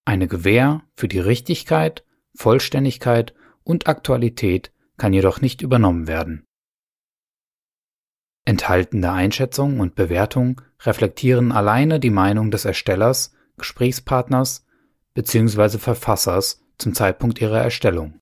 Eine 0.05 0.27
Gewähr 0.27 0.83
für 0.95 1.07
die 1.07 1.19
Richtigkeit, 1.19 2.05
Vollständigkeit 2.35 3.33
und 3.63 3.87
Aktualität 3.87 4.71
kann 4.97 5.13
jedoch 5.13 5.41
nicht 5.41 5.61
übernommen 5.61 6.07
werden. 6.07 6.45
Enthaltene 8.45 9.11
Einschätzungen 9.11 9.79
und 9.79 9.95
Bewertungen 9.95 10.61
reflektieren 10.81 11.51
alleine 11.51 11.99
die 11.99 12.09
Meinung 12.09 12.49
des 12.49 12.65
Erstellers, 12.65 13.33
Gesprächspartners 13.57 14.65
bzw. 15.13 15.77
Verfassers 15.77 16.63
zum 16.77 16.95
Zeitpunkt 16.95 17.39
ihrer 17.39 17.61
Erstellung. 17.61 18.20